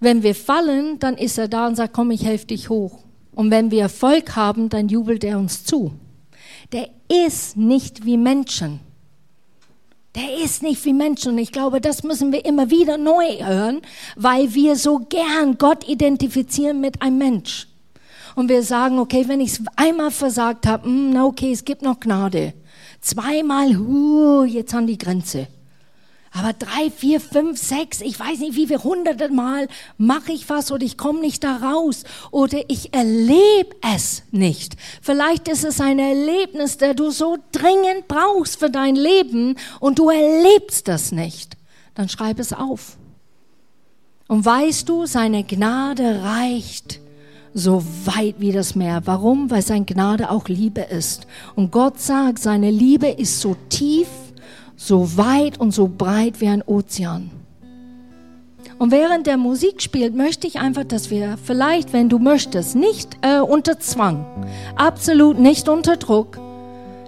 Wenn 0.00 0.24
wir 0.24 0.34
fallen, 0.34 0.98
dann 0.98 1.16
ist 1.16 1.38
er 1.38 1.46
da 1.46 1.68
und 1.68 1.76
sagt, 1.76 1.92
komm, 1.92 2.10
ich 2.10 2.24
helfe 2.24 2.46
dich 2.46 2.68
hoch. 2.68 2.98
Und 3.38 3.52
wenn 3.52 3.70
wir 3.70 3.82
Erfolg 3.82 4.34
haben, 4.34 4.68
dann 4.68 4.88
jubelt 4.88 5.22
er 5.22 5.38
uns 5.38 5.62
zu. 5.62 5.92
Der 6.72 6.88
ist 7.24 7.56
nicht 7.56 8.04
wie 8.04 8.16
Menschen. 8.16 8.80
Der 10.16 10.44
ist 10.44 10.64
nicht 10.64 10.84
wie 10.84 10.92
Menschen. 10.92 11.34
Und 11.34 11.38
ich 11.38 11.52
glaube, 11.52 11.80
das 11.80 12.02
müssen 12.02 12.32
wir 12.32 12.44
immer 12.44 12.68
wieder 12.70 12.98
neu 12.98 13.38
hören, 13.38 13.82
weil 14.16 14.54
wir 14.54 14.74
so 14.74 14.98
gern 14.98 15.56
Gott 15.56 15.88
identifizieren 15.88 16.80
mit 16.80 17.00
einem 17.00 17.18
Mensch. 17.18 17.68
Und 18.34 18.48
wir 18.48 18.64
sagen, 18.64 18.98
okay, 18.98 19.28
wenn 19.28 19.40
ich 19.40 19.52
es 19.52 19.62
einmal 19.76 20.10
versagt 20.10 20.66
habe, 20.66 20.86
hm, 20.86 21.10
na 21.10 21.24
okay, 21.24 21.52
es 21.52 21.64
gibt 21.64 21.82
noch 21.82 22.00
Gnade. 22.00 22.54
Zweimal, 23.00 23.78
huh, 23.78 24.42
jetzt 24.42 24.74
an 24.74 24.88
die 24.88 24.98
Grenze. 24.98 25.46
Aber 26.32 26.52
drei, 26.52 26.90
vier, 26.90 27.20
fünf, 27.20 27.58
sechs, 27.58 28.00
ich 28.00 28.18
weiß 28.18 28.40
nicht 28.40 28.54
wie 28.54 28.66
viele 28.66 28.84
hunderte 28.84 29.30
Mal 29.30 29.68
mache 29.96 30.32
ich 30.32 30.48
was 30.48 30.70
oder 30.70 30.84
ich 30.84 30.98
komme 30.98 31.20
nicht 31.20 31.42
da 31.42 31.56
raus 31.56 32.04
oder 32.30 32.58
ich 32.68 32.92
erlebe 32.92 33.74
es 33.94 34.22
nicht. 34.30 34.76
Vielleicht 35.00 35.48
ist 35.48 35.64
es 35.64 35.80
ein 35.80 35.98
Erlebnis, 35.98 36.76
der 36.76 36.94
du 36.94 37.10
so 37.10 37.38
dringend 37.52 38.08
brauchst 38.08 38.58
für 38.58 38.70
dein 38.70 38.94
Leben 38.94 39.56
und 39.80 39.98
du 39.98 40.10
erlebst 40.10 40.88
das 40.88 41.12
nicht. 41.12 41.56
Dann 41.94 42.08
schreib 42.08 42.38
es 42.38 42.52
auf. 42.52 42.98
Und 44.28 44.44
weißt 44.44 44.88
du, 44.88 45.06
seine 45.06 45.42
Gnade 45.42 46.22
reicht 46.22 47.00
so 47.54 47.82
weit 48.04 48.36
wie 48.38 48.52
das 48.52 48.74
Meer. 48.74 49.02
Warum? 49.06 49.50
Weil 49.50 49.62
sein 49.62 49.86
Gnade 49.86 50.30
auch 50.30 50.48
Liebe 50.48 50.82
ist. 50.82 51.26
Und 51.56 51.72
Gott 51.72 51.98
sagt, 51.98 52.38
seine 52.38 52.70
Liebe 52.70 53.08
ist 53.08 53.40
so 53.40 53.56
tief, 53.70 54.08
so 54.78 55.16
weit 55.18 55.60
und 55.60 55.72
so 55.72 55.88
breit 55.88 56.40
wie 56.40 56.46
ein 56.46 56.62
Ozean. 56.62 57.30
Und 58.78 58.92
während 58.92 59.26
der 59.26 59.36
Musik 59.36 59.82
spielt, 59.82 60.14
möchte 60.14 60.46
ich 60.46 60.60
einfach, 60.60 60.84
dass 60.84 61.10
wir 61.10 61.36
vielleicht, 61.42 61.92
wenn 61.92 62.08
du 62.08 62.20
möchtest, 62.20 62.76
nicht 62.76 63.18
äh, 63.22 63.40
unter 63.40 63.80
Zwang, 63.80 64.24
absolut 64.76 65.38
nicht 65.40 65.68
unter 65.68 65.96
Druck, 65.96 66.38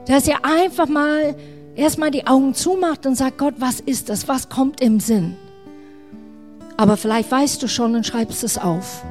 dass 0.09 0.27
ihr 0.27 0.45
einfach 0.45 0.89
mal 0.89 1.37
erstmal 1.77 2.11
die 2.11 2.27
Augen 2.27 2.55
zumacht 2.55 3.07
und 3.07 3.15
sagt, 3.15 3.39
Gott, 3.39 3.55
was 3.59 3.79
ist 3.79 4.09
das? 4.09 4.27
Was 4.27 4.49
kommt 4.49 4.81
im 4.81 4.99
Sinn? 4.99 5.37
Aber 6.77 6.97
vielleicht 6.97 7.31
weißt 7.31 7.63
du 7.63 7.69
schon 7.69 7.95
und 7.95 8.05
schreibst 8.05 8.43
es 8.43 8.59
auf. 8.59 9.05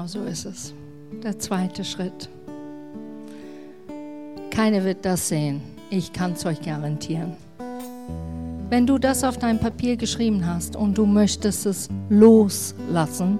Genau 0.00 0.08
so 0.08 0.22
ist 0.22 0.46
es. 0.46 0.72
Der 1.22 1.38
zweite 1.38 1.84
Schritt. 1.84 2.30
Keiner 4.50 4.82
wird 4.82 5.04
das 5.04 5.28
sehen. 5.28 5.60
Ich 5.90 6.10
kann 6.14 6.32
es 6.32 6.46
euch 6.46 6.62
garantieren. 6.62 7.36
Wenn 8.70 8.86
du 8.86 8.96
das 8.96 9.24
auf 9.24 9.36
dein 9.36 9.60
Papier 9.60 9.98
geschrieben 9.98 10.46
hast 10.46 10.74
und 10.74 10.96
du 10.96 11.04
möchtest 11.04 11.66
es 11.66 11.90
loslassen, 12.08 13.38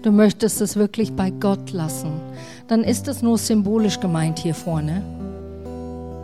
du 0.00 0.12
möchtest 0.12 0.62
es 0.62 0.76
wirklich 0.76 1.12
bei 1.12 1.28
Gott 1.28 1.72
lassen, 1.72 2.12
dann 2.66 2.82
ist 2.82 3.06
es 3.08 3.20
nur 3.20 3.36
symbolisch 3.36 4.00
gemeint 4.00 4.38
hier 4.38 4.54
vorne. 4.54 5.02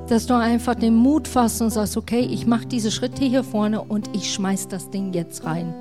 Dass 0.08 0.24
du 0.24 0.34
einfach 0.34 0.76
den 0.76 0.94
Mut 0.94 1.28
fasst 1.28 1.60
und 1.60 1.68
sagst, 1.68 1.98
okay, 1.98 2.20
ich 2.20 2.46
mache 2.46 2.64
diese 2.64 2.90
Schritte 2.90 3.26
hier 3.26 3.44
vorne 3.44 3.82
und 3.82 4.08
ich 4.16 4.32
schmeiß 4.32 4.68
das 4.68 4.88
Ding 4.88 5.12
jetzt 5.12 5.44
rein 5.44 5.74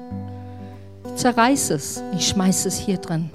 zerreiß 1.19 1.71
es, 1.71 2.01
ich 2.17 2.27
schmeiß 2.27 2.65
es 2.65 2.77
hier 2.77 2.97
drin 2.97 3.29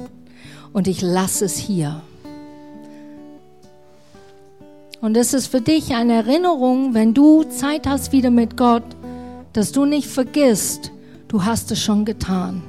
und 0.73 0.89
ich 0.89 1.03
lasse 1.03 1.45
es 1.45 1.57
hier. 1.57 2.03
Und 5.01 5.17
es 5.19 5.35
ist 5.35 5.49
für 5.49 5.61
dich 5.61 5.95
eine 5.95 6.15
Erinnerung, 6.15 6.95
wenn 6.95 7.13
du 7.13 7.45
Zeit 7.45 7.87
hast 7.87 8.13
wieder 8.13 8.31
mit 8.31 8.57
Gott, 8.57 8.85
dass 9.53 9.71
du 9.71 9.85
nicht 9.85 10.09
vergisst, 10.09 10.93
du 11.29 11.45
hast 11.45 11.71
es 11.73 11.81
schon 11.81 12.07
getan. 12.07 12.63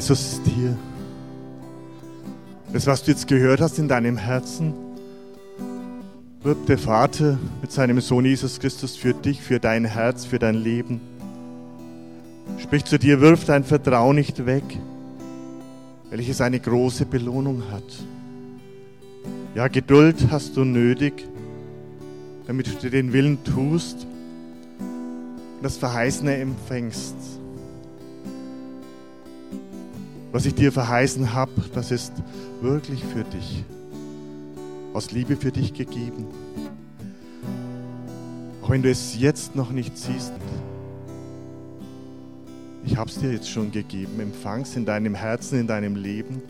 Jesus 0.00 0.32
ist 0.32 0.46
hier. 0.46 0.74
Das, 2.72 2.86
was 2.86 3.02
du 3.02 3.10
jetzt 3.10 3.28
gehört 3.28 3.60
hast 3.60 3.78
in 3.78 3.86
deinem 3.86 4.16
Herzen, 4.16 4.72
wirbt 6.42 6.70
der 6.70 6.78
Vater 6.78 7.38
mit 7.60 7.70
seinem 7.70 8.00
Sohn 8.00 8.24
Jesus 8.24 8.58
Christus 8.60 8.96
für 8.96 9.12
dich, 9.12 9.42
für 9.42 9.60
dein 9.60 9.84
Herz, 9.84 10.24
für 10.24 10.38
dein 10.38 10.54
Leben. 10.54 11.02
Sprich 12.56 12.86
zu 12.86 12.98
dir, 12.98 13.20
wirf 13.20 13.44
dein 13.44 13.62
Vertrauen 13.62 14.16
nicht 14.16 14.46
weg, 14.46 14.64
welches 16.08 16.40
eine 16.40 16.60
große 16.60 17.04
Belohnung 17.04 17.64
hat. 17.70 17.84
Ja, 19.54 19.68
Geduld 19.68 20.16
hast 20.30 20.56
du 20.56 20.64
nötig, 20.64 21.28
damit 22.46 22.82
du 22.82 22.88
den 22.88 23.12
Willen 23.12 23.44
tust 23.44 24.06
und 24.78 25.62
das 25.62 25.76
Verheißene 25.76 26.38
empfängst. 26.38 27.39
Was 30.32 30.46
ich 30.46 30.54
dir 30.54 30.70
verheißen 30.70 31.32
habe, 31.34 31.50
das 31.74 31.90
ist 31.90 32.12
wirklich 32.60 33.04
für 33.04 33.24
dich, 33.24 33.64
aus 34.94 35.10
Liebe 35.10 35.36
für 35.36 35.50
dich 35.50 35.74
gegeben. 35.74 36.26
Auch 38.62 38.70
wenn 38.70 38.82
du 38.82 38.90
es 38.90 39.18
jetzt 39.18 39.56
noch 39.56 39.72
nicht 39.72 39.98
siehst, 39.98 40.32
ich 42.84 42.96
habe 42.96 43.10
es 43.10 43.18
dir 43.18 43.32
jetzt 43.32 43.50
schon 43.50 43.72
gegeben. 43.72 44.20
Empfang 44.20 44.62
es 44.62 44.76
in 44.76 44.84
deinem 44.84 45.14
Herzen, 45.14 45.60
in 45.60 45.66
deinem 45.66 45.96
Leben. 45.96 46.42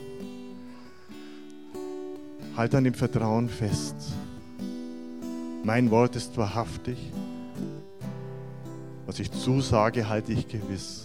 Halt 2.56 2.74
an 2.74 2.84
dem 2.84 2.94
Vertrauen 2.94 3.48
fest. 3.48 3.94
Mein 5.64 5.90
Wort 5.90 6.16
ist 6.16 6.36
wahrhaftig. 6.36 6.98
Was 9.06 9.18
ich 9.18 9.30
zusage, 9.32 10.08
halte 10.08 10.32
ich 10.32 10.46
gewiss. 10.46 11.04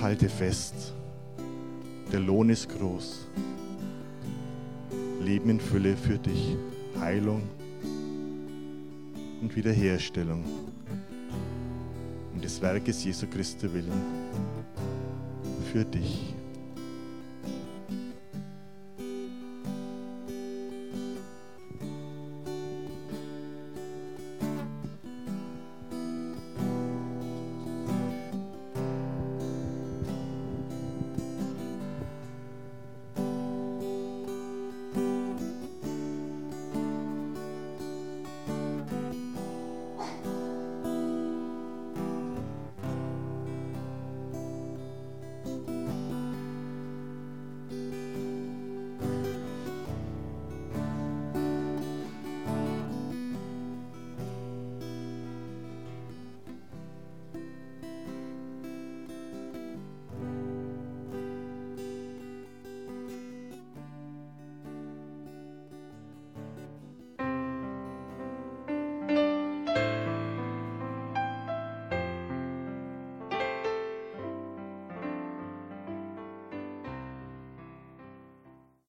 Halte 0.00 0.28
fest. 0.28 0.92
Der 2.12 2.20
Lohn 2.20 2.48
ist 2.48 2.68
groß. 2.68 3.28
Leben 5.20 5.50
in 5.50 5.60
Fülle 5.60 5.96
für 5.96 6.18
dich, 6.18 6.56
Heilung 6.98 7.42
und 9.40 9.54
Wiederherstellung. 9.54 10.44
Um 12.34 12.40
des 12.40 12.60
Werkes 12.62 13.04
Jesu 13.04 13.26
Christi 13.26 13.72
willen. 13.72 14.02
Für 15.72 15.84
dich. 15.84 16.34